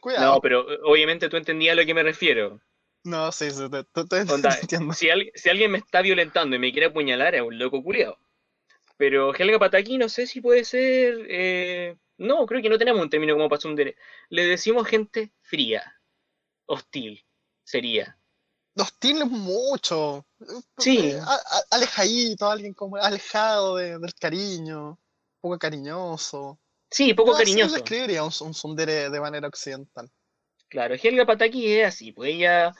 [0.00, 0.34] Cuidado.
[0.34, 2.60] no, pero eh, obviamente tú entendías a lo que me refiero.
[3.06, 4.92] No, sí, sí, te, te- te- te Onda, entiendo.
[4.92, 8.18] si, al- si alguien me está violentando y me quiere apuñalar es un loco culiado.
[8.96, 11.26] Pero Helga Pataki no sé si puede ser.
[11.28, 13.96] eh, No, creo que no tenemos un término como pasundere.
[14.30, 15.94] Le decimos gente fría,
[16.66, 17.24] hostil,
[17.62, 18.18] sería.
[18.74, 20.26] Hostil es mucho.
[20.78, 21.12] Sí.
[21.12, 24.98] A- a- alejadito, alguien como alejado de- del cariño,
[25.40, 26.58] poco cariñoso.
[26.90, 27.74] Sí, poco Yo así cariñoso.
[27.74, 30.10] describiría un, un tsundere de manera occidental.
[30.68, 32.74] Claro, Helga Pataki es así, pues ella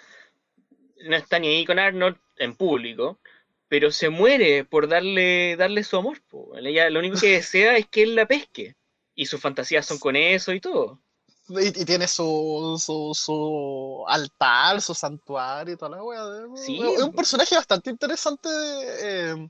[1.04, 3.20] no está ni ahí con Arnold en público,
[3.68, 6.22] pero se muere por darle, darle su amor.
[6.28, 6.56] po.
[6.56, 8.76] Ella lo único que desea es que él la pesque.
[9.14, 11.00] Y sus fantasías son con eso y todo.
[11.48, 16.20] Y, y tiene su, su, su altar, su santuario y toda la wea.
[16.56, 19.48] Sí, es un personaje bastante interesante de, eh,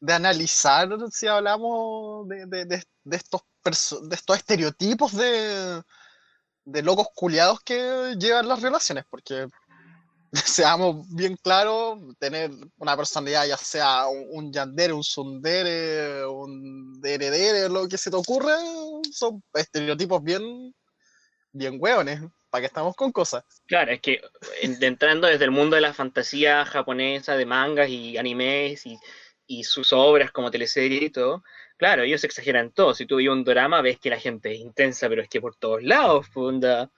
[0.00, 2.84] de analizar si hablamos de, de-
[3.16, 3.42] estos,
[4.08, 5.82] de estos estereotipos de,
[6.64, 9.48] de locos culiados que llevan las relaciones, porque
[10.44, 17.88] seamos bien claros, tener una personalidad, ya sea un, yandere, un sundere, un deredere, lo
[17.88, 18.56] que se te ocurra,
[19.12, 20.74] son estereotipos bien,
[21.52, 23.44] bien hueones, para que estamos con cosas.
[23.66, 24.20] Claro, es que
[24.62, 28.98] en- entrando desde el mundo de la fantasía japonesa, de mangas y animes y,
[29.46, 31.42] y sus obras como teleserie y todo,
[31.76, 32.94] claro, ellos exageran todo.
[32.94, 35.56] Si tú ves un drama, ves que la gente es intensa, pero es que por
[35.56, 36.90] todos lados, funda.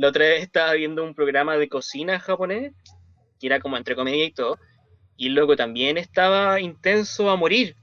[0.00, 2.72] La otra vez estaba viendo un programa de cocina japonés,
[3.38, 4.58] que era como entre comedia y todo,
[5.14, 7.76] y luego también estaba intenso a morir.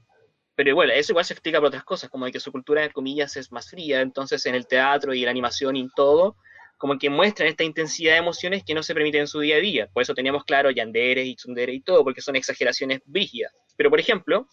[0.56, 2.90] Pero bueno, eso igual se explica por otras cosas, como de que su cultura de
[2.90, 6.34] comillas es más fría, entonces en el teatro y la animación y todo,
[6.76, 9.60] como que muestran esta intensidad de emociones que no se permiten en su día a
[9.60, 9.86] día.
[9.86, 13.52] Por eso teníamos claro Yandere y Tsundere y todo, porque son exageraciones brígidas.
[13.76, 14.48] Pero por ejemplo,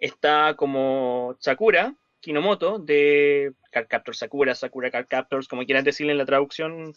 [0.00, 6.18] está como Sakura Kinomoto de Card Captor Sakura, Sakura Card Captors, como quieran decirle en
[6.18, 6.94] la traducción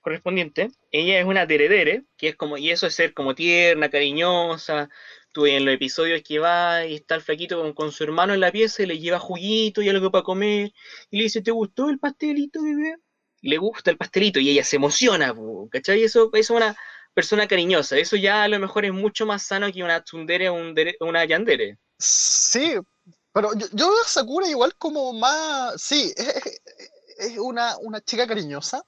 [0.00, 0.70] correspondiente.
[0.90, 4.90] Ella es una deredere, que es como, y eso es ser como tierna, cariñosa.
[5.32, 8.52] Tú en los episodios que va y está el flaquito con, su hermano en la
[8.52, 10.72] pieza y le lleva juguito y algo para comer.
[11.10, 12.96] Y le dice, ¿te gustó el pastelito, bebé?
[13.44, 15.34] le gusta el pastelito y ella se emociona,
[15.70, 16.02] ¿cachai?
[16.02, 16.76] Eso, eso es una
[17.12, 17.98] persona cariñosa.
[17.98, 20.56] Eso ya a lo mejor es mucho más sano que una tsundere o
[21.00, 21.78] una yandere.
[21.98, 22.74] Sí,
[23.34, 25.80] pero yo, yo veo a Sakura igual como más.
[25.82, 26.60] Sí, es,
[27.18, 28.82] es- una, una chica cariñosa,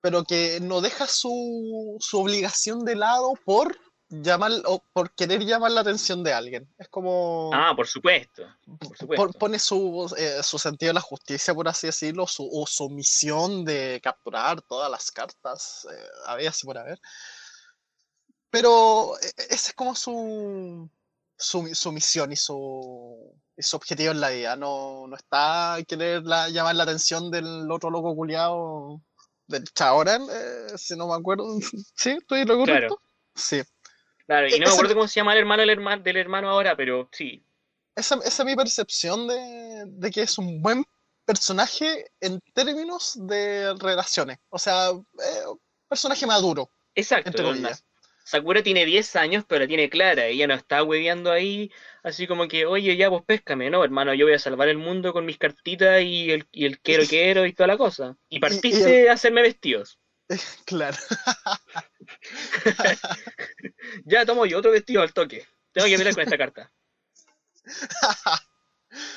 [0.00, 3.78] pero que no deja su, su obligación de lado por
[4.08, 6.68] llamar o por querer llamar la atención de alguien.
[6.78, 8.42] Es como Ah, por supuesto.
[8.78, 9.24] Por supuesto.
[9.26, 12.88] pon- pone su, eh, su sentido de la justicia, por así decirlo, su, o su
[12.90, 16.98] misión de capturar todas las cartas, eh, había así por haber.
[18.50, 20.90] Pero eh, ese es como su,
[21.40, 24.56] su, su misión y su, y su objetivo en la vida.
[24.56, 29.00] No, no está querer la- llamar la atención del otro loco culiado
[29.46, 31.44] del Chaoran, eh, si no me acuerdo.
[31.96, 32.10] ¿Sí?
[32.10, 32.88] ¿Estoy lo Claro.
[32.88, 33.00] correcto?
[33.34, 33.62] Sí.
[34.26, 36.76] Claro, y no me acuerdo cómo se llama el hermano del hermano, del hermano ahora,
[36.76, 37.44] pero sí.
[37.96, 40.84] Esa, esa es mi percepción de, de que es un buen
[41.24, 44.38] personaje en términos de relaciones.
[44.48, 45.44] O sea, eh,
[45.88, 47.30] personaje maduro, Exacto.
[47.30, 47.72] entre.
[48.30, 50.26] Sakura tiene 10 años, pero la tiene clara.
[50.26, 51.72] Ella no está hueveando ahí,
[52.04, 53.70] así como que, oye, ya, pues péscame.
[53.70, 56.78] No, hermano, yo voy a salvar el mundo con mis cartitas y el, y el
[56.78, 58.16] quiero, quiero y toda la cosa.
[58.28, 59.98] Y partiste a hacerme vestidos.
[60.64, 60.96] Claro.
[64.04, 65.44] Ya tomo yo otro vestido al toque.
[65.72, 66.72] Tengo que pelear con esta carta.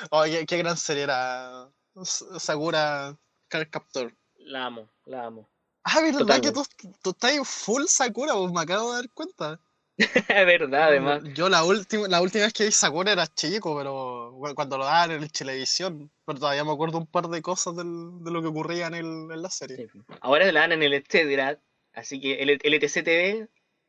[0.10, 3.16] Oye, qué, qué gran serie era S- Sakura
[3.48, 4.12] Card Captor.
[4.38, 5.53] La amo, la amo.
[5.86, 6.48] Ah, ¿verdad Totalmente.
[6.48, 8.34] que tú, tú estás en full Sakura?
[8.34, 9.60] Pues me acabo de dar cuenta.
[9.98, 11.22] Es verdad, además.
[11.36, 14.86] Yo la última, la última vez que vi Sakura era chico, pero bueno, cuando lo
[14.86, 18.48] daban en televisión, pero todavía me acuerdo un par de cosas del- de lo que
[18.48, 19.88] ocurría en, el, en la serie.
[19.92, 20.00] Sí.
[20.22, 21.60] Ahora la dan en el Etcétera,
[21.94, 23.48] así que el, el ETC TV,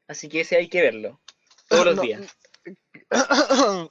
[0.08, 1.20] así que ese hay que verlo.
[1.68, 2.02] Todos los No.
[2.02, 2.36] días.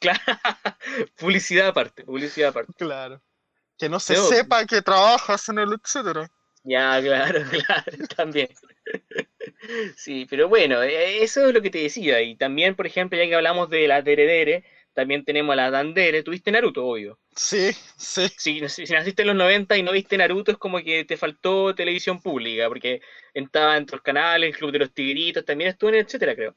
[0.00, 0.20] Claro.
[1.18, 2.72] publicidad aparte, publicidad aparte.
[2.76, 3.22] Claro.
[3.78, 6.30] Que no se sepa que trabajas en el etcétera.
[6.66, 8.48] Ya, claro, claro, también.
[9.96, 12.20] Sí, pero bueno, eh, eso es lo que te decía.
[12.22, 16.22] Y también, por ejemplo, ya que hablamos de la Deredere, también tenemos a la Dandere.
[16.22, 17.18] Tuviste Naruto, obvio.
[17.34, 18.28] Sí, sí.
[18.36, 21.74] Si, si naciste en los 90 y no viste Naruto, es como que te faltó
[21.74, 23.00] televisión pública, porque
[23.32, 26.56] estaba en otros canales, el Club de los Tigritos, también estuvo en etcétera, creo.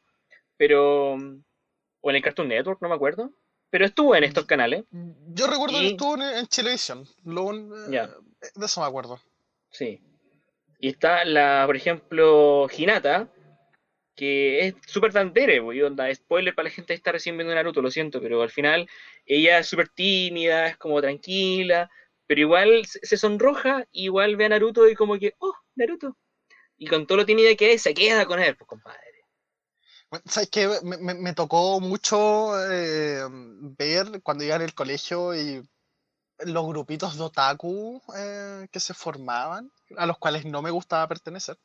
[0.58, 1.13] Pero.
[2.02, 3.32] O en el Cartoon Network, no me acuerdo.
[3.69, 4.86] Pero estuvo en estos canales,
[5.28, 6.48] Yo recuerdo que estuvo en, en.
[7.26, 8.08] Lo, un- Ya.
[8.56, 9.19] De eso me acuerdo.
[9.71, 10.01] Sí.
[10.79, 13.32] Y está la, por ejemplo, Hinata,
[14.15, 17.82] que es súper pues, y onda, spoiler para la gente que está recién viendo Naruto,
[17.82, 18.88] lo siento, pero al final
[19.25, 21.89] ella es súper tímida, es como tranquila,
[22.27, 26.17] pero igual se sonroja, igual ve a Naruto y como que, oh, Naruto.
[26.77, 29.01] Y con todo lo tímida que es, se queda con él, pues compadre.
[30.10, 30.67] Bueno, ¿Sabes qué?
[30.84, 33.21] Me, me- me tocó mucho eh,
[33.77, 35.62] ver cuando iba en el colegio y
[36.45, 41.58] los grupitos de otaku eh, que se formaban, a los cuales no me gustaba pertenecer.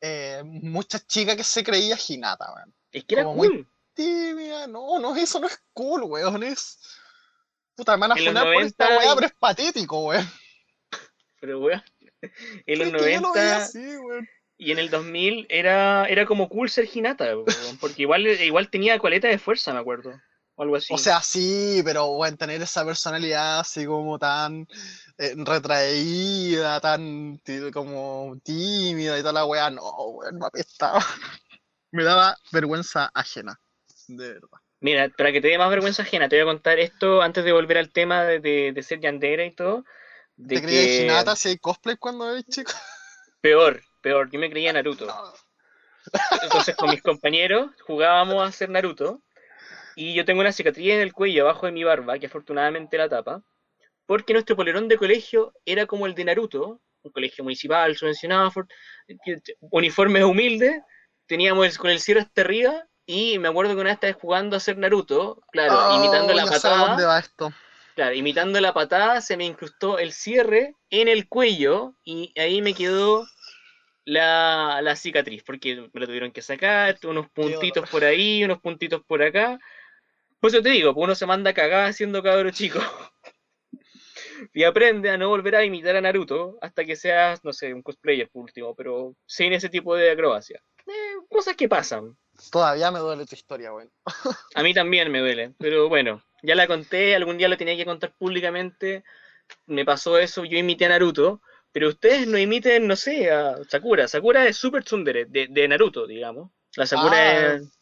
[0.00, 2.74] Eh, muchas chicas que se creía Hinata, weón.
[2.92, 3.66] Es que era Como muy.
[3.94, 6.78] Tímida, no, no, eso no es cool, weón, es...
[7.74, 10.28] Puta, me van a En los funar por esta 90 weá, pero es patético, weón.
[11.40, 11.82] Pero weón,
[12.66, 14.28] en los Es que yo lo veía 90 así, weón.
[14.56, 18.98] y en el 2000 era, era como cool ser Hinata, weón, porque igual, igual tenía
[18.98, 20.12] coleta de fuerza, me acuerdo.
[20.58, 20.92] O algo así.
[20.92, 24.66] O sea, sí, pero bueno, tener esa personalidad así como tan
[25.16, 27.40] eh, retraída, tan
[27.72, 30.98] como tímida y toda la weá, no, weón, me apestaba.
[31.90, 33.58] Me daba vergüenza ajena,
[34.08, 34.58] de verdad.
[34.80, 37.52] Mira, para que te dé más vergüenza ajena, te voy a contar esto antes de
[37.52, 39.84] volver al tema de, de- de ser yandera y todo.
[40.36, 42.72] De ¿Te creías que Hinata si hay cosplay cuando eres chico?
[43.40, 45.06] peor, peor, yo me creía Naruto.
[45.06, 45.32] No.
[46.42, 49.22] Entonces con mis compañeros jugábamos a hacer Naruto
[49.98, 53.08] y yo tengo una cicatriz en el cuello abajo de mi barba, que afortunadamente la
[53.08, 53.42] tapa,
[54.06, 58.52] porque nuestro polerón de colegio era como el de Naruto, un colegio municipal subvencionado,
[59.70, 60.82] uniformes humildes,
[61.26, 64.56] teníamos el- con el cierre hasta arriba y me acuerdo que una vez estaba jugando
[64.56, 67.52] a hacer Naruto, claro, imitando Oh, la ya sé a dónde patada, va esto.
[67.94, 72.74] claro, imitando la patada se me incrustó el cierre en el cuello y ahí me
[72.74, 73.24] quedó
[74.04, 79.02] la, la cicatriz, porque me lo tuvieron que sacar, unos puntitos por ahí, unos puntitos
[79.06, 79.58] por acá.
[80.40, 82.78] Pues yo te digo, pues uno se manda a cagar siendo cabro chico.
[84.54, 87.82] y aprende a no volver a imitar a Naruto hasta que seas, no sé, un
[87.82, 90.62] cosplayer por último, pero sin ese tipo de acrobacia.
[90.86, 92.16] Eh, cosas que pasan.
[92.52, 93.90] Todavía me duele tu historia, weón.
[94.54, 97.84] A mí también me duele, pero bueno, ya la conté, algún día la tenía que
[97.84, 99.02] contar públicamente.
[99.66, 101.40] Me pasó eso, yo imité a Naruto,
[101.72, 104.06] pero ustedes no imiten, no sé, a Sakura.
[104.06, 106.50] Sakura es super tsundere, de, de Naruto, digamos.
[106.76, 107.54] La Sakura Ah.
[107.54, 107.77] es...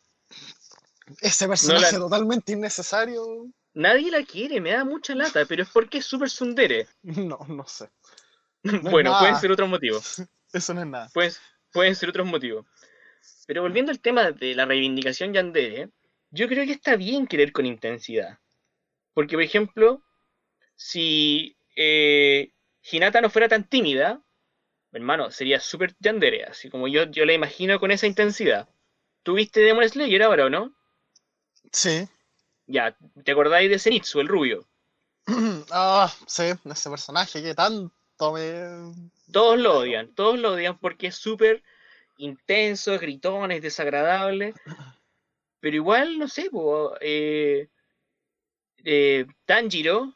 [1.21, 3.47] Ese personaje la- totalmente innecesario.
[3.75, 6.87] Nadie la quiere, me da mucha lata, pero es porque es super tsundere.
[7.03, 7.89] No, no sé.
[8.91, 10.23] bueno, pueden ser otros motivos.
[10.53, 11.11] Eso no es nada.
[11.13, 11.33] Pueden,
[11.73, 12.67] pueden ser otros motivos.
[13.47, 15.91] Pero volviendo al tema de la reivindicación yandere,
[16.31, 18.39] yo creo que está bien querer con intensidad.
[19.15, 20.03] Porque, por ejemplo,
[20.75, 22.53] si eh,
[22.91, 24.23] Hinata no fuera tan tímida,
[24.93, 28.69] hermano, sería súper yandere, así como yo, yo la imagino con esa intensidad.
[29.23, 30.76] ¿Tuviste Demon Slayer ahora o no?
[31.83, 32.09] Sí.
[32.69, 34.69] Ya, ¿te acordáis de Zenitsu, el rubio?
[35.71, 39.11] Ah, sí, ese personaje que tanto me.
[39.33, 41.63] Todos lo odian, todos lo odian porque es súper
[42.19, 44.55] intenso, es gritón, es desagradable.
[45.61, 47.69] Pero igual, no sé, po, eh,
[48.85, 50.15] eh, Tanjiro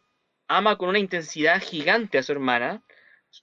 [0.49, 2.83] ama con una intensidad gigante a su hermana.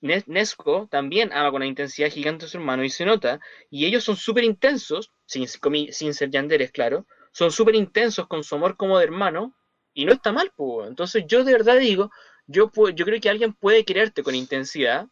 [0.01, 3.39] Ne- Nezuko también ama con una intensidad gigante a su hermano y se nota.
[3.69, 7.07] Y ellos son súper intensos, sin, sin ser yanderes, claro.
[7.37, 9.53] Son súper intensos con su amor como de hermano.
[9.93, 10.87] Y no está mal, pues.
[10.87, 12.09] Entonces yo de verdad digo,
[12.47, 15.05] yo, yo creo que alguien puede quererte con intensidad,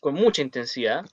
[0.00, 1.04] con mucha intensidad,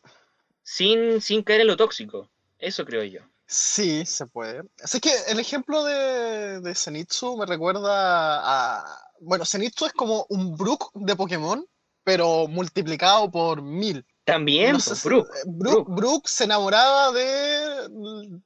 [0.63, 2.29] sin, sin caer en lo tóxico.
[2.59, 3.19] Eso creo yo.
[3.45, 4.63] Sí, se puede.
[4.81, 8.99] Así que el ejemplo de, de Zenitsu me recuerda a.
[9.19, 11.67] Bueno, Zenitsu es como un Brook de Pokémon,
[12.05, 14.05] pero multiplicado por mil.
[14.27, 17.89] También, No sé pues, eh, Brook, Brook se enamoraba de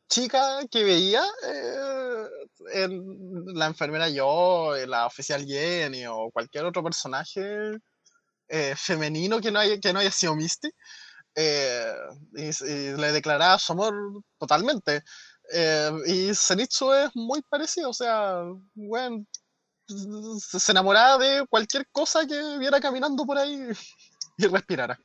[0.08, 2.26] chica que veía eh,
[2.74, 3.04] en
[3.56, 7.80] la enfermera Yo, en la oficial Jenny o cualquier otro personaje
[8.50, 10.70] eh, femenino que no haya, que no haya sido Misty.
[11.36, 11.94] eh,
[12.36, 13.94] y, y le declaraba su amor
[14.40, 15.04] totalmente.
[15.54, 18.44] Eh, y Zenitsu es muy parecido, o sea,
[18.76, 19.26] bueno,
[20.40, 23.70] se enamoraba de cualquier cosa que viera caminando por ahí
[24.38, 25.00] y respirara.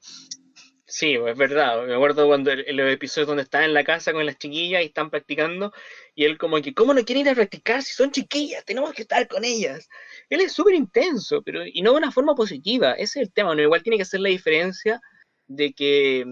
[0.88, 1.84] Sí, es verdad.
[1.84, 4.86] Me acuerdo cuando en los episodios donde está en la casa con las chiquillas y
[4.86, 5.72] están practicando,
[6.14, 8.64] y él como que, ¿cómo no quieren ir a practicar si son chiquillas?
[8.64, 9.88] Tenemos que estar con ellas.
[10.30, 12.92] Él es súper intenso, pero y no de una forma positiva.
[12.92, 13.62] Ese es el tema, ¿no?
[13.62, 15.00] Igual tiene que ser la diferencia
[15.48, 16.24] de que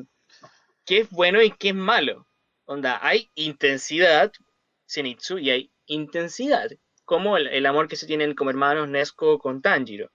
[0.87, 2.29] qué es bueno y qué es malo.
[2.67, 4.33] Onda, hay intensidad,
[4.89, 6.71] Zenitsu, y hay intensidad,
[7.05, 10.13] como el, el amor que se tienen como hermanos Nesco con Tanjiro.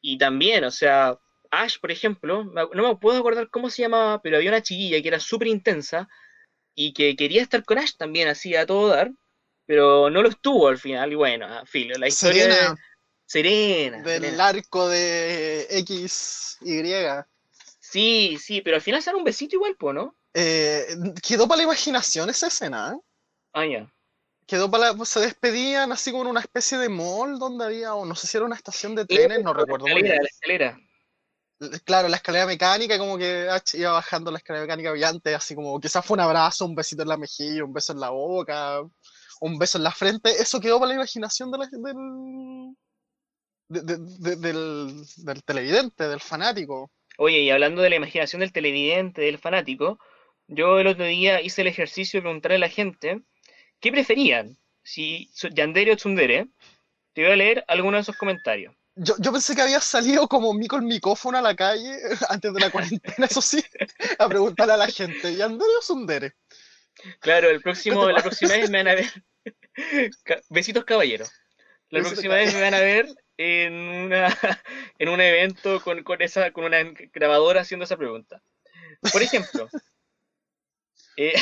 [0.00, 1.18] Y también, o sea,
[1.52, 5.08] Ash, por ejemplo, no me puedo acordar cómo se llamaba, pero había una chiquilla que
[5.08, 6.08] era súper intensa
[6.74, 9.12] y que quería estar con Ash también, así a todo dar,
[9.66, 11.12] pero no lo estuvo al final.
[11.12, 12.76] Y bueno, filo, la historia de Serena,
[13.26, 14.02] Serena.
[14.02, 14.46] del Serena.
[14.46, 16.82] arco de X, Y.
[17.78, 20.16] Sí, sí, pero al final se dan un besito igual, po, ¿no?
[20.32, 20.86] Eh,
[21.22, 23.00] quedó para la imaginación esa escena, ¿eh?
[23.52, 23.92] Ah, ya.
[24.46, 28.06] Quedó para la- se despedían así como en una especie de mall donde había, o
[28.06, 30.16] no sé si era una estación de trenes, no recuerdo muy bien.
[30.16, 30.80] la escalera.
[31.84, 36.04] Claro, la escalera mecánica, como que iba bajando la escalera mecánica antes, así como quizás
[36.04, 38.80] fue un abrazo, un besito en la mejilla, un beso en la boca,
[39.40, 40.30] un beso en la frente.
[40.30, 41.60] Eso quedó para la imaginación del,
[43.68, 46.90] de- de- de- del, del televidente, del fanático.
[47.18, 49.98] Oye, y hablando de la imaginación del televidente, del fanático,
[50.46, 53.22] yo el otro día hice el ejercicio de preguntarle a la gente
[53.80, 56.48] qué preferían, si Yandere o Tsundere.
[57.14, 58.74] Te voy a leer algunos de esos comentarios.
[58.94, 62.60] Yo, yo pensé que había salido como mí con micrófono a la calle antes de
[62.60, 63.64] la cuarentena, eso sí,
[64.18, 66.34] a preguntarle a la gente, ¿Yandere o Sundere?
[67.20, 69.10] Claro, el próximo, ¿Qué te la próxima vez me van a ver.
[70.50, 71.32] Besitos caballeros.
[71.88, 74.26] La próxima vez me van a ver en una
[74.98, 76.78] en un evento con, con esa con una
[77.12, 78.42] grabadora haciendo esa pregunta.
[79.12, 79.68] Por ejemplo,
[81.16, 81.34] eh,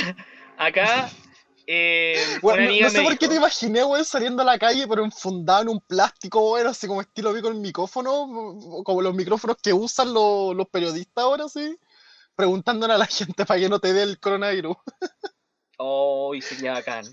[0.56, 1.10] acá
[1.72, 5.62] eh, Bueno, no, sé por qué te imaginé, weón, saliendo a la calle, pero enfundado
[5.62, 9.72] en un plástico, weón, así como estilo vi con el micrófono, como los micrófonos que
[9.72, 11.78] usan los, los periodistas ahora, sí,
[12.35, 14.76] preguntándole a la gente para que no te dé el coronavirus.
[15.78, 17.04] Oh, y sería bacán.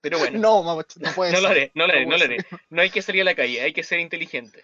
[0.00, 0.38] Pero bueno.
[0.38, 2.38] No, mamá, no puede No lo haré, no lo haré, no lo haré.
[2.68, 4.62] No hay que salir a la calle, hay que ser inteligente.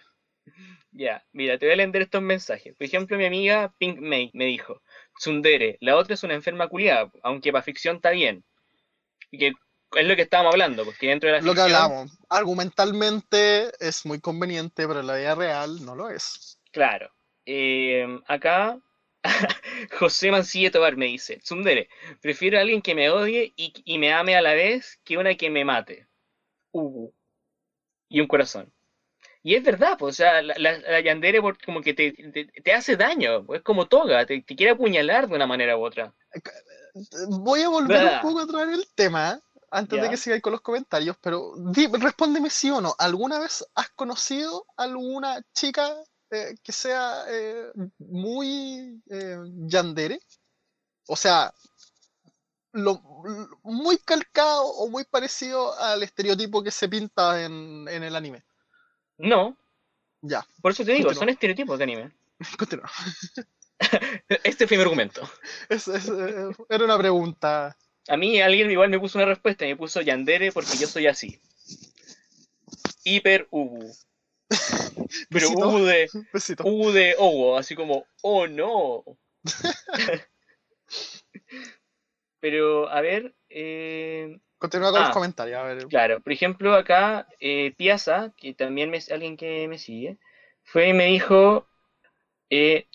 [0.91, 2.75] Ya, mira, te voy a leer estos mensajes.
[2.75, 4.81] Por ejemplo, mi amiga Pink May me dijo,
[5.17, 8.43] Tsundere, la otra es una enferma culiada, aunque para ficción está bien.
[9.31, 9.53] Que
[9.95, 14.05] es lo que estábamos hablando, porque dentro de la Lo que ficción, hablamos, argumentalmente es
[14.05, 16.57] muy conveniente, pero en la vida real no lo es.
[16.71, 17.11] claro.
[17.45, 18.79] Eh, acá,
[19.99, 21.89] José Mancilla Tobar me dice, Tsundere,
[22.21, 25.35] prefiero a alguien que me odie y, y me ame a la vez que una
[25.35, 26.07] que me mate.
[26.73, 27.11] Uh,
[28.09, 28.73] y un corazón.
[29.43, 32.73] Y es verdad, pues, o sea, la, la, la Yandere como que te, te, te
[32.73, 36.13] hace daño, pues, es como toga, te, te quiere apuñalar de una manera u otra.
[37.29, 40.61] Voy a volver un poco a traer el tema, antes de que sigáis con los
[40.61, 42.95] comentarios, pero di- respóndeme sí o no.
[42.97, 45.95] ¿Alguna vez has conocido alguna chica
[46.31, 50.19] eh, que sea eh, muy eh, yandere?
[51.07, 51.53] O sea,
[52.73, 58.15] lo, lo- muy calcado o muy parecido al estereotipo que se pinta en, en el
[58.15, 58.43] anime.
[59.19, 59.55] No,
[60.21, 61.19] Ya, por eso te digo, Continúa.
[61.21, 62.11] son estereotipos de anime.
[62.57, 62.89] continúa.
[64.43, 65.21] Este fue mi argumento.
[65.69, 67.75] Es- es, eh, era una pregunta.
[68.07, 71.39] A mí alguien igual me puso una respuesta, me puso Yandere porque yo soy así.
[73.03, 73.91] Hiper Ubu.
[75.29, 75.67] Pero Besito.
[75.69, 76.63] Ubu de, Besito.
[76.65, 79.03] Ubu de Owo, así como, oh no.
[82.39, 85.05] Pero, a ver, eh, Continúa con Ah.
[85.05, 85.59] los comentarios.
[85.59, 85.87] A ver.
[85.87, 90.17] Claro, por ejemplo, acá eh, Piazza, que también es alguien que me sigue,
[90.63, 91.67] fue y me dijo
[92.51, 92.87] eh,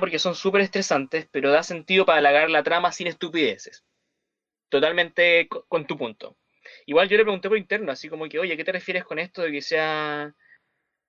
[0.00, 3.84] porque son súper estresantes, pero da sentido para halagar la trama sin estupideces.
[4.70, 6.36] Totalmente co- con tu punto.
[6.86, 9.42] Igual yo le pregunté por interno, así como que, oye, ¿qué te refieres con esto
[9.42, 10.34] de que sea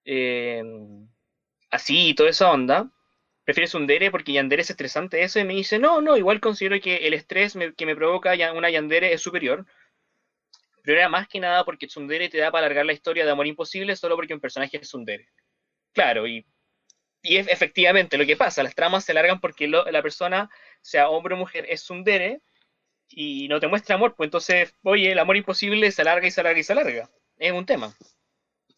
[0.06, 0.64] eh,
[1.72, 2.92] así y toda esa onda?
[3.44, 5.40] ¿Prefieres Tsundere porque Yandere es estresante eso?
[5.40, 9.14] Y me dice, no, no, igual considero que el estrés que me provoca una Yandere
[9.14, 9.66] es superior.
[10.84, 13.48] Pero era más que nada porque Tsundere te da para alargar la historia de Amor
[13.48, 15.28] Imposible solo porque un personaje es Tsundere.
[15.94, 16.46] Claro, y,
[17.22, 20.50] y es efectivamente lo que pasa, las tramas se alargan porque lo- la persona,
[20.82, 22.42] sea hombre o mujer, es Tsundere
[23.10, 26.42] y no te muestra amor, pues entonces, oye, el amor imposible se alarga y se
[26.42, 27.10] alarga y se alarga.
[27.38, 27.94] Es un tema.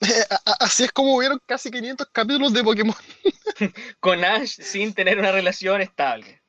[0.59, 2.95] Así es como hubieron casi 500 capítulos de Pokémon.
[3.99, 6.41] Con Ash sin tener una relación estable.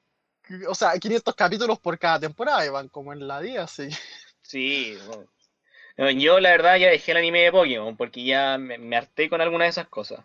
[0.68, 3.88] O sea, 500 capítulos por cada temporada, y van como en la día, sí.
[4.42, 5.26] Sí, bueno.
[6.12, 9.40] Yo la verdad ya dejé el anime de Pokémon porque ya me, me harté con
[9.40, 10.24] alguna de esas cosas.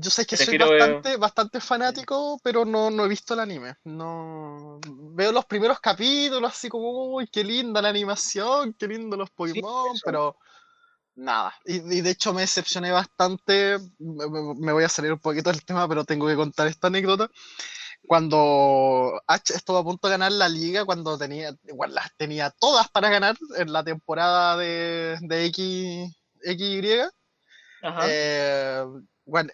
[0.00, 3.40] Yo sé que soy Prefiero, eh, bastante, bastante fanático, pero no, no he visto el
[3.40, 3.74] anime.
[3.84, 4.78] No
[5.14, 9.94] veo los primeros capítulos así como, uy, qué linda la animación, qué lindo los Pokémon,
[9.94, 10.02] eso.
[10.04, 10.36] pero
[11.16, 11.54] nada.
[11.66, 13.78] Y, y de hecho me decepcioné bastante.
[13.98, 14.26] Me,
[14.58, 17.30] me- voy a salir un poquito del tema, pero tengo que contar esta anécdota.
[18.06, 22.88] Cuando H estuvo a punto de ganar la liga, cuando tenía, igual las tenía todas
[22.90, 27.10] para ganar en la temporada de, de X, XY.
[27.82, 28.06] Ajá.
[28.08, 28.84] Eh,
[29.26, 29.50] bueno,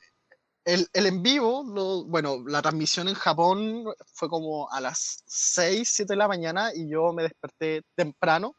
[0.74, 5.88] el, el en vivo, lo- bueno, la transmisión en Japón fue como a las 6,
[5.92, 8.56] 7 de la mañana y yo me desperté temprano,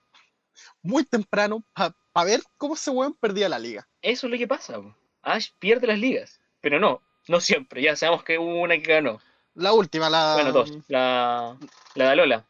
[0.81, 3.87] muy temprano, para ver cómo ese weón perdía la liga.
[4.01, 4.79] Eso es lo que pasa.
[5.23, 6.39] Ash pierde las ligas.
[6.61, 7.81] Pero no, no siempre.
[7.81, 9.19] Ya sabemos que hubo una que ganó.
[9.55, 10.33] La última, la...
[10.35, 10.71] Bueno, dos.
[10.87, 11.57] La,
[11.95, 12.45] la de Alola.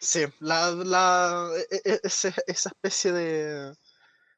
[0.00, 3.74] Sí, la, la, e- e- esa especie de,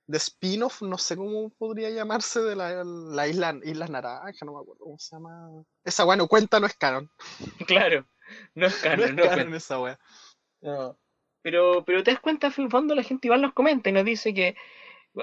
[0.06, 4.60] de spin-off, no sé cómo podría llamarse, de la, la isla, isla Naranja, no me
[4.60, 5.48] acuerdo cómo se llama.
[5.84, 7.10] Esa weá no cuenta, no es canon.
[7.66, 8.06] Claro.
[8.54, 9.56] No es No canon, es no, canon cuenta.
[9.56, 9.98] esa weá.
[10.60, 10.96] No.
[11.42, 14.04] Pero, pero te das cuenta, en el fondo la gente igual nos comenta y nos
[14.04, 14.56] dice que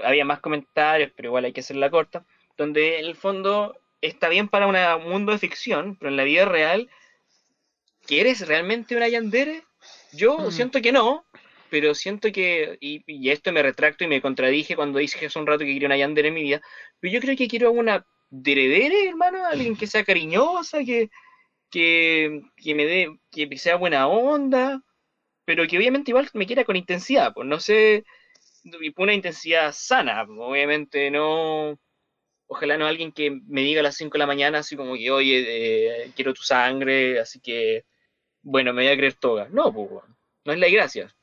[0.03, 2.25] había más comentarios, pero igual hay que hacerla corta,
[2.57, 6.23] donde en el fondo está bien para una- un mundo de ficción, pero en la
[6.23, 6.89] vida real,
[8.05, 9.63] ¿quieres realmente una Yandere?
[10.11, 10.51] Yo Mm.
[10.51, 11.25] siento que no,
[11.73, 15.47] pero siento que, y, y esto me retracto y me contradije cuando dije hace un
[15.47, 16.61] rato que quería una Yandere en mi vida,
[16.99, 21.09] pero yo creo que quiero una Deredere, hermano, alguien que sea cariñosa, que,
[21.71, 24.83] que, que me dé, que sea buena onda,
[25.45, 28.05] pero que obviamente igual me quiera con intensidad, pues no sé,
[28.97, 31.79] una intensidad sana, pues, obviamente no,
[32.45, 35.09] ojalá no alguien que me diga a las 5 de la mañana así como que,
[35.09, 37.85] oye, eh, quiero tu sangre, así que,
[38.43, 39.47] bueno, me voy a creer toga.
[39.49, 39.89] No, pues,
[40.45, 41.15] no es la gracia.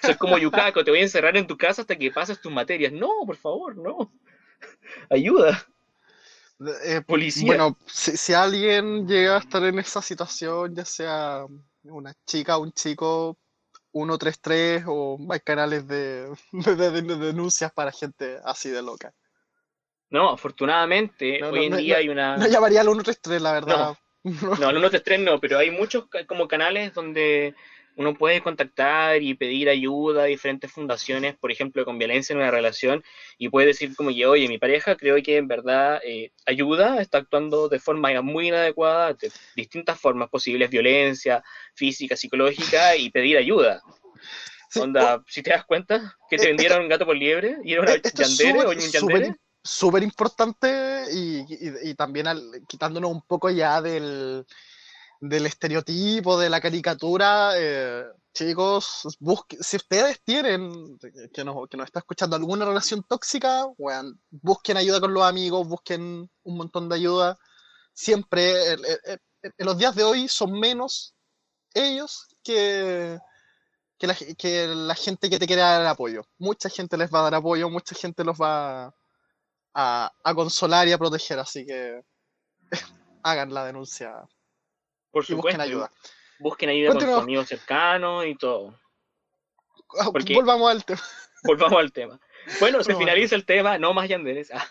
[0.00, 2.92] Soy como Yukako, te voy a encerrar en tu casa hasta que pases tus materias.
[2.92, 4.12] No, por favor, no.
[5.10, 5.66] Ayuda,
[6.84, 7.46] Eh, policía.
[7.46, 11.44] bueno, si, si alguien llega a estar en esa situación, ya sea
[11.82, 13.36] una chica, un chico,
[13.92, 19.12] 133 o hay canales de, de- de- de denuncias para gente así de loca.
[20.10, 22.36] No, afortunadamente, No, no, hoy en no, día no, hay una...
[22.36, 23.96] No llamaría al 133, la verdad.
[24.24, 24.30] No,
[24.70, 27.54] el 133 no, pero hay muchos como canales donde
[27.96, 32.50] uno puede contactar y pedir ayuda a diferentes fundaciones, por ejemplo, con violencia en una
[32.50, 33.04] relación,
[33.38, 37.18] y puede decir como que, oye, mi pareja creo que en verdad eh, ayuda, está
[37.18, 41.42] actuando de forma muy inadecuada, de distintas formas posibles, violencia
[41.74, 43.82] física, psicológica, y pedir ayuda.
[44.70, 47.74] Sí, Onda, si te das cuenta que te Eh, vendieron un gato por liebre y
[47.74, 51.94] era una Eh, esto es yandere o súper- un yandere, súper importante y, y- y
[51.94, 54.46] también al- quitándonos un poco ya del,
[55.22, 58.04] del estereotipo, de la caricatura, eh,
[58.34, 60.98] chicos, busque- si ustedes tienen,
[61.32, 63.66] que nos, que nos está escuchando, alguna relación tóxica,
[64.30, 67.38] busquen ayuda con los amigos, busquen un montón de ayuda.
[67.94, 71.14] Siempre, en los días de hoy, son menos
[71.74, 73.18] ellos que,
[73.98, 76.22] que la, que la gente que te quiere dar apoyo.
[76.38, 78.92] Mucha gente les va a dar apoyo, mucha gente los va
[79.74, 82.02] a, a consolar y a proteger, así que
[83.22, 84.12] hagan la denuncia
[85.12, 85.92] por y busquen supuesto, ayuda.
[86.40, 88.76] busquen ayuda con sus amigos cercanos y todo.
[90.00, 91.00] Ah, Porque- Volvamos al tema.
[91.44, 92.20] Volvamos al tema.
[92.60, 94.50] Bueno, se No, finaliza el tema, no más yanderes.
[94.52, 94.66] Ah,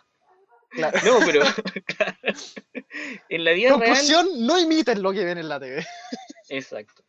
[0.71, 0.97] Claro.
[1.03, 1.41] no, pero
[3.29, 5.85] en la vida real, Conclusión, no imiten lo que ven en la TV.
[6.49, 7.03] exacto.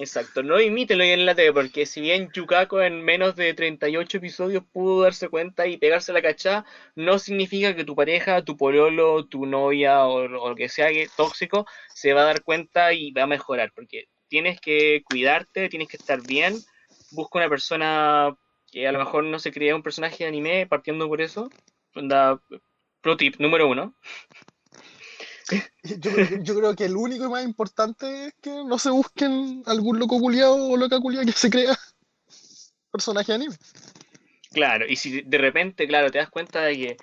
[0.00, 4.64] Exacto, no imítenlo en la TV, porque si bien Yukako en menos de 38 episodios
[4.72, 9.44] pudo darse cuenta y pegarse la cachá, no significa que tu pareja, tu pololo, tu
[9.44, 13.72] novia o, lo que sea tóxico se va a dar cuenta y va a mejorar,
[13.74, 16.54] porque tienes que cuidarte, tienes que estar bien,
[17.10, 18.34] busca una persona
[18.72, 21.50] que a lo mejor no se crea un personaje de anime partiendo por eso.
[23.02, 23.94] Pro tip número uno.
[25.82, 29.62] Yo, creo- yo creo que el único y más importante es que no se busquen
[29.66, 31.76] algún loco culiado o loca culiada que se crea
[32.90, 33.56] personaje de anime.
[34.52, 36.96] Claro, y si de repente, claro, te das cuenta de que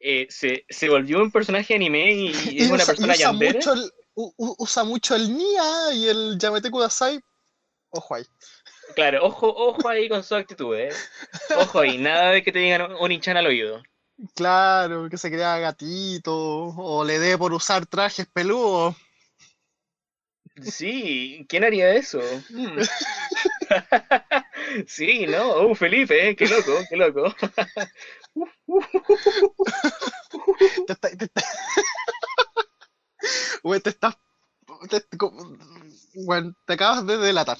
[0.00, 2.28] eh, se, se volvió un personaje de anime y,
[2.58, 6.38] y es una usa, persona usa mucho el, u- usa mucho el Nia y el
[6.38, 7.20] Yamete Kudasai.
[7.90, 8.24] Ojo ahí.
[8.94, 10.90] claro, ojo, ojo ahí con su actitud, ¿eh?
[11.52, 13.82] Ojo ahí, nada de que te digan Onichan al oído.
[14.34, 18.96] Claro, que se crea gatito o le dé por usar trajes peludos.
[20.62, 22.20] Sí, ¿quién haría eso?
[22.50, 22.80] Mm.
[24.86, 25.68] Sí, ¿no?
[25.68, 26.36] Uh, Felipe, ¿eh?
[26.36, 27.34] Qué loco, qué loco.
[30.86, 31.42] Te, está- te, está-
[33.62, 34.16] Güey, te estás.
[36.66, 37.58] Te acabas de delatar.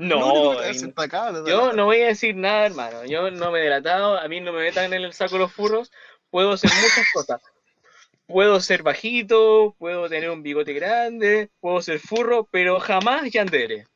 [0.00, 3.04] No, de yo no voy a decir nada, hermano.
[3.04, 5.92] Yo no me he delatado, a mí no me metan en el saco los furros,
[6.30, 7.42] puedo hacer muchas cosas.
[8.26, 13.88] Puedo ser bajito, puedo tener un bigote grande, puedo ser furro, pero jamás yandere.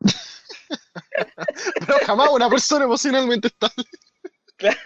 [1.86, 3.84] pero jamás una persona emocionalmente estable.
[4.56, 4.78] Claro.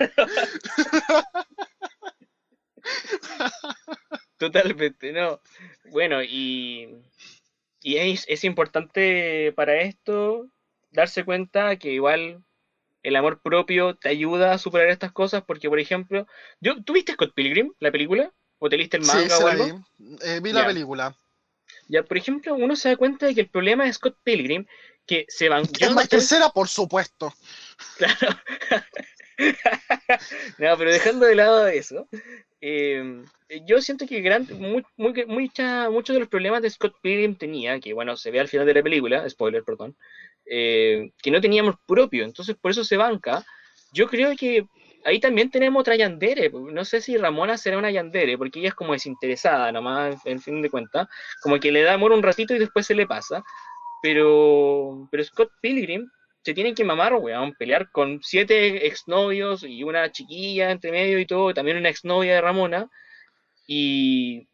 [4.37, 5.41] Totalmente, no.
[5.93, 6.89] Bueno, y,
[7.81, 10.47] y es, es, importante para esto
[10.91, 12.43] darse cuenta que igual
[13.03, 16.27] el amor propio te ayuda a superar estas cosas, porque por ejemplo,
[16.61, 18.33] yo, ¿tú viste Scott Pilgrim, la película?
[18.59, 19.85] ¿O te leíste el manga o algo?
[19.97, 21.17] Vi, eh, vi la película.
[21.89, 24.67] Ya, por ejemplo, uno se da cuenta de que el problema de Scott Pilgrim,
[25.07, 25.65] que se van...
[25.79, 27.33] Es más tercera, por supuesto.
[27.97, 28.37] Claro.
[30.59, 32.09] no, pero dejando de lado eso,
[32.61, 33.23] eh,
[33.67, 35.51] yo siento que gran, muy, muy,
[35.91, 38.75] muchos de los problemas de Scott Pilgrim tenía, que bueno, se ve al final de
[38.75, 39.97] la película, spoiler, perdón,
[40.47, 43.45] eh, que no teníamos propio, entonces por eso se banca.
[43.93, 44.67] Yo creo que
[45.05, 48.75] ahí también tenemos otra Yandere, no sé si Ramona será una Yandere, porque ella es
[48.75, 51.09] como desinteresada nomás, en fin de cuentas,
[51.43, 53.43] como que le da amor un ratito y después se le pasa,
[54.03, 56.09] pero, pero Scott Pilgrim
[56.43, 61.27] se tiene que mamar, weón, pelear con siete exnovios y una chiquilla entre medio y
[61.27, 62.89] todo, también una exnovia de Ramona,
[63.67, 64.49] y,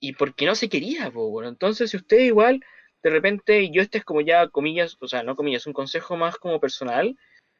[0.00, 1.48] y porque no se quería, bueno.
[1.48, 2.64] Entonces, si usted igual,
[3.02, 6.36] de repente, yo este es como ya, comillas, o sea, no comillas, un consejo más
[6.36, 7.16] como personal,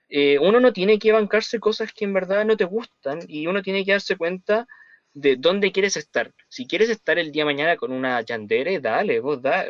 [0.08, 3.62] eh, uno no tiene que bancarse cosas que en verdad no te gustan y uno
[3.62, 4.66] tiene que darse cuenta
[5.12, 6.32] de dónde quieres estar.
[6.48, 9.66] Si quieres estar el día de mañana con una yandere, dale, vos da,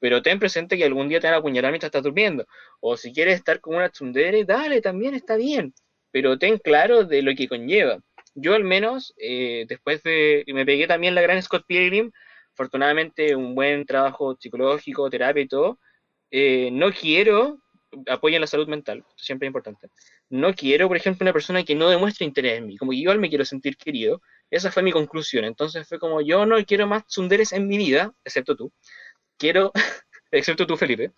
[0.00, 2.46] pero ten presente que algún día te van a apuñalar mientras estás durmiendo.
[2.80, 5.74] O si quieres estar con una tsundere, dale, también está bien,
[6.10, 8.00] pero ten claro de lo que conlleva.
[8.34, 12.10] Yo al menos, eh, después de, me pegué también la gran Scott Pilgrim,
[12.52, 15.78] afortunadamente un buen trabajo psicológico, terapia todo,
[16.30, 17.58] eh, no quiero,
[18.06, 19.88] apoyen la salud mental, siempre importante,
[20.28, 23.28] no quiero, por ejemplo, una persona que no demuestre interés en mí, como yo me
[23.28, 27.52] quiero sentir querido, esa fue mi conclusión, entonces fue como yo no quiero más tsunderes
[27.52, 28.72] en mi vida, excepto tú,
[29.40, 29.72] quiero,
[30.30, 31.12] excepto tú, Felipe,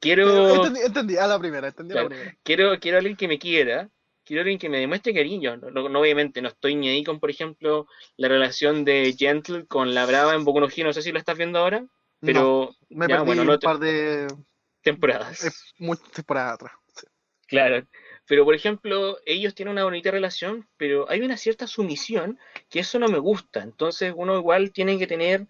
[0.00, 0.66] quiero...
[0.66, 2.36] Entendí, a la primera, entendí a la primera.
[2.44, 3.88] Quiero, quiero alguien que me quiera,
[4.24, 5.56] quiero alguien que me demuestre cariño.
[5.56, 10.06] No, obviamente, no estoy ni ahí con, por ejemplo, la relación de Gentle con la
[10.06, 11.84] Brava en Boku no no sé si la estás viendo ahora,
[12.20, 12.74] pero...
[12.90, 14.28] me perdí bueno, un par de...
[14.82, 15.72] Temporadas.
[15.78, 16.72] Muchas temporadas atrás.
[17.48, 17.84] Claro.
[18.28, 22.38] Pero, por ejemplo, ellos tienen una bonita relación, pero hay una cierta sumisión
[22.68, 23.62] que eso no me gusta.
[23.62, 25.46] Entonces, uno igual tiene que tener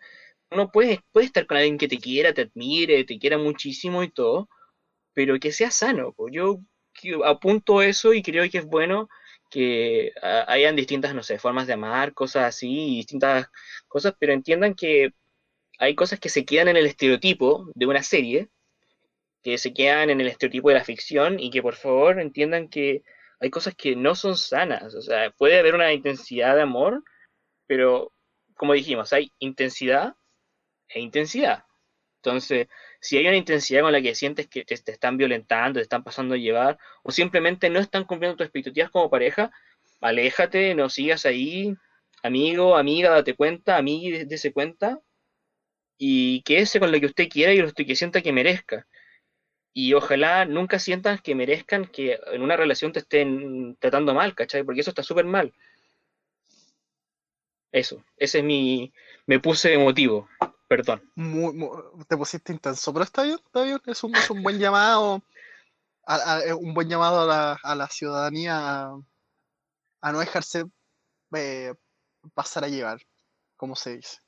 [0.50, 4.10] uno puede, puede estar con alguien que te quiera, te admire, te quiera muchísimo y
[4.10, 4.48] todo,
[5.12, 6.14] pero que sea sano.
[6.30, 6.60] Yo
[7.24, 9.08] apunto eso y creo que es bueno
[9.50, 10.12] que
[10.46, 13.48] hayan distintas, no sé, formas de amar, cosas así, distintas
[13.88, 15.10] cosas, pero entiendan que
[15.78, 18.48] hay cosas que se quedan en el estereotipo de una serie,
[19.42, 23.02] que se quedan en el estereotipo de la ficción y que por favor entiendan que
[23.38, 24.94] hay cosas que no son sanas.
[24.94, 27.04] O sea, puede haber una intensidad de amor,
[27.66, 28.12] pero
[28.56, 30.14] como dijimos, hay intensidad
[30.88, 31.64] e intensidad.
[32.16, 32.68] Entonces,
[33.00, 36.34] si hay una intensidad con la que sientes que te, están violentando, te están pasando
[36.34, 39.52] a llevar, o simplemente no están cumpliendo tus expectativas como pareja,
[40.00, 41.74] aléjate, no sigas ahí,
[42.22, 45.00] amigo, amiga, date cuenta, amiga, dése cuenta,
[45.98, 48.86] y quédese con lo que usted quiera y lo que sienta que merezca.
[49.72, 54.64] Y ojalá nunca sientan que merezcan que en una relación te estén tratando mal, ¿cachai?
[54.64, 55.52] Porque eso está súper mal.
[57.72, 58.92] Eso, ese es mi...
[59.26, 60.28] Me puse emotivo.
[60.68, 61.02] Perdón.
[62.08, 63.80] te pusiste intenso, pero está bien, está bien.
[63.86, 64.12] Es un,
[64.42, 65.22] buen llamado,
[66.06, 68.90] a, un buen llamado a la, a la ciudadanía
[70.00, 70.64] a, no dejarse
[71.34, 71.74] eh,
[72.34, 73.00] pasar a llevar,
[73.56, 74.18] como se dice.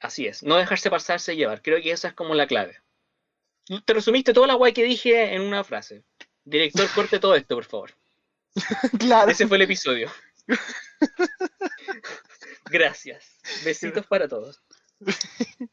[0.00, 1.62] Así es, no dejarse pasarse a llevar.
[1.62, 2.78] Creo que esa es como la clave.
[3.86, 6.04] Te resumiste toda la guay que dije en una frase.
[6.44, 7.94] Director, corte todo esto, por favor.
[8.98, 9.30] claro.
[9.30, 10.10] Ese fue el episodio.
[12.66, 13.38] Gracias.
[13.64, 14.62] Besitos para todos.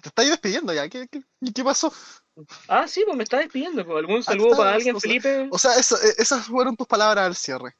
[0.00, 0.88] Te estás despidiendo ya.
[0.88, 1.92] ¿Qué, qué, pasó?
[2.66, 3.84] Ah, sí, pues me estás despidiendo.
[3.84, 3.98] Pues.
[3.98, 5.48] ¿Algún ah, saludo para alguien, Felipe?
[5.50, 7.76] O sea, e, esas fueron tus palabras al cierre.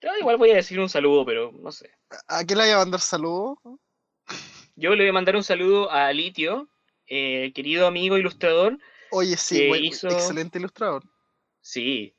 [0.00, 1.90] Yo igual voy a decir un saludo, pero no sé.
[2.28, 3.60] ¿A quién le voy a mandar saludo?
[4.76, 6.68] Yo le voy a mandar un saludo a Litio,
[7.06, 8.78] eh, querido amigo ilustrador.
[9.10, 11.02] Oye, sí, excelente ilustrador.
[11.60, 12.14] Sí,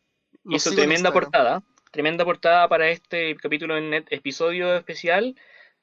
[0.46, 1.64] hizo tremenda portada.
[1.92, 5.36] Tremenda portada para este capítulo en episodio especial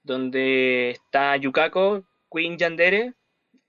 [0.04, 3.14] donde está Yukako, Queen Yandere,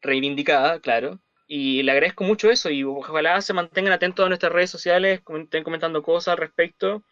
[0.01, 1.19] reivindicada, claro.
[1.47, 5.63] Y le agradezco mucho eso y ojalá se mantengan atentos a nuestras redes sociales, estén
[5.63, 7.03] comentando cosas al respecto.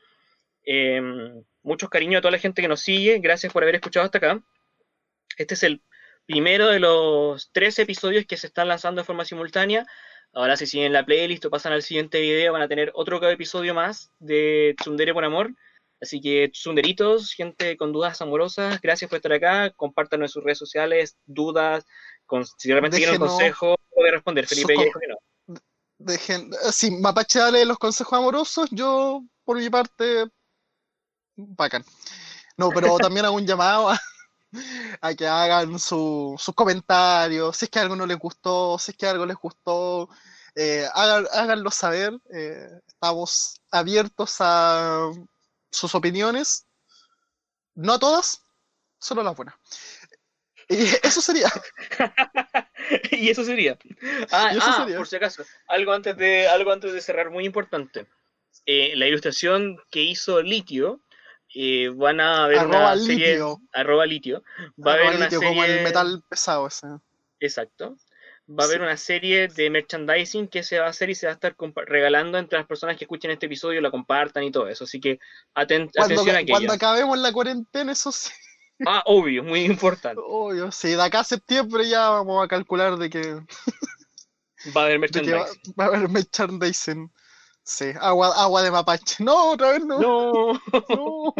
[0.66, 4.18] Em, muchos cariños a toda la gente que nos sigue, gracias por haber escuchado hasta
[4.18, 4.42] acá.
[5.38, 5.82] Este es el
[6.26, 9.86] primero de los tres episodios que se están lanzando de forma simultánea.
[10.34, 13.74] Ahora si siguen la playlist o pasan al siguiente video van a tener otro episodio
[13.74, 15.52] más de Tsundere por Amor.
[16.04, 19.72] Así que, sunderitos, gente con dudas amorosas, gracias por estar acá.
[19.72, 21.86] Compártanos en sus redes sociales, dudas,
[22.26, 24.46] con, si realmente quieren un consejo, puede responder.
[24.46, 25.60] Felipe ya co- dijo que no.
[25.98, 30.26] Dejen, eh, si Mapache dale los consejos amorosos, yo por mi parte,
[31.38, 31.86] bacán.
[32.58, 34.00] No, pero también hago un llamado a,
[35.00, 38.98] a que hagan su- sus comentarios, si es que algo no les gustó, si es
[38.98, 40.10] que algo les gustó,
[40.56, 42.14] eh, háganlo saber.
[42.34, 45.10] eh, estamos abiertos a
[45.74, 46.68] sus opiniones,
[47.76, 48.42] no a todas,
[49.00, 49.56] solo las buenas.
[50.70, 51.50] Y eso sería.
[53.12, 53.78] y eso sería.
[54.32, 54.98] Ah, eso ah, sería.
[54.98, 58.08] por si acaso, algo antes de, algo antes de cerrar, muy importante.
[58.66, 61.02] Eh, la ilustración que hizo Litio,
[61.56, 63.62] eh, van a ver Arroba una serie, litio.
[63.74, 64.44] arroba Litio,
[64.86, 66.88] va a arroba haber una litio, serie, como el metal pesado ese.
[67.40, 67.98] exacto,
[68.50, 68.84] va a haber Sí.
[68.84, 71.56] una serie de merchandising que se va a hacer y se va a estar
[71.88, 75.20] regalando entre las personas que escuchen este episodio, la compartan y todo eso, así que
[75.56, 76.54] aten- Cuando, atención a aquello.
[76.54, 78.32] cuando acabemos la cuarentena, eso sí,
[78.88, 80.72] Ah, obvio, muy importante, obvio.
[80.72, 83.36] Sí, de acá a septiembre ya vamos a calcular de que,
[84.76, 85.74] va a haber que va, merchandising.
[85.80, 87.12] va a haber merchandising.
[87.66, 89.24] Sí, agua, agua de mapache.
[89.24, 90.02] No, otra vez no.
[90.02, 90.54] No.
[90.90, 91.34] no.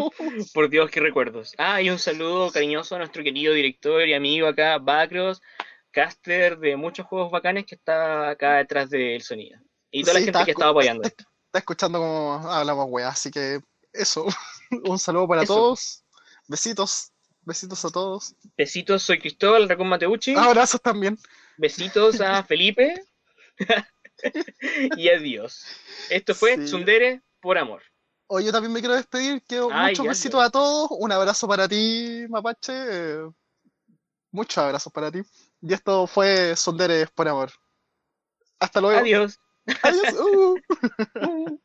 [0.54, 1.52] Por Dios, qué recuerdos.
[1.58, 5.42] Ah, y un saludo cariñoso a nuestro querido director y amigo acá, Bacros,
[5.94, 9.58] caster de muchos juegos bacanes que está acá detrás del sonido.
[9.90, 11.24] Y toda Sí, la gente que estaba apoyando está-.
[11.46, 13.08] Está escuchando cómo hablamos, wea.
[13.08, 13.60] Así que
[13.92, 14.26] eso.
[14.84, 15.54] Un saludo para Eso.
[15.54, 16.04] todos.
[16.48, 17.12] Besitos.
[17.42, 18.34] Besitos a todos.
[18.56, 20.34] Besitos, soy Cristóbal Racón Mateucci.
[20.34, 21.16] Abrazos también.
[21.56, 23.04] Besitos a Felipe.
[24.96, 25.64] y adiós.
[26.10, 26.64] Esto fue Sí.
[26.64, 27.82] Tsundere por amor.
[28.26, 29.42] Hoy yo también me quiero despedir.
[29.42, 30.88] Que Ay, muchos besitos a todos.
[30.98, 32.72] Un abrazo para ti, Mapache.
[32.72, 33.30] eh,
[34.32, 35.20] muchos abrazos para ti.
[35.66, 37.50] Y esto fue Sonderes por amor.
[38.60, 39.00] Hasta luego.
[39.00, 39.38] Adiós.
[39.82, 40.14] Adiós.
[40.20, 41.58] Uh.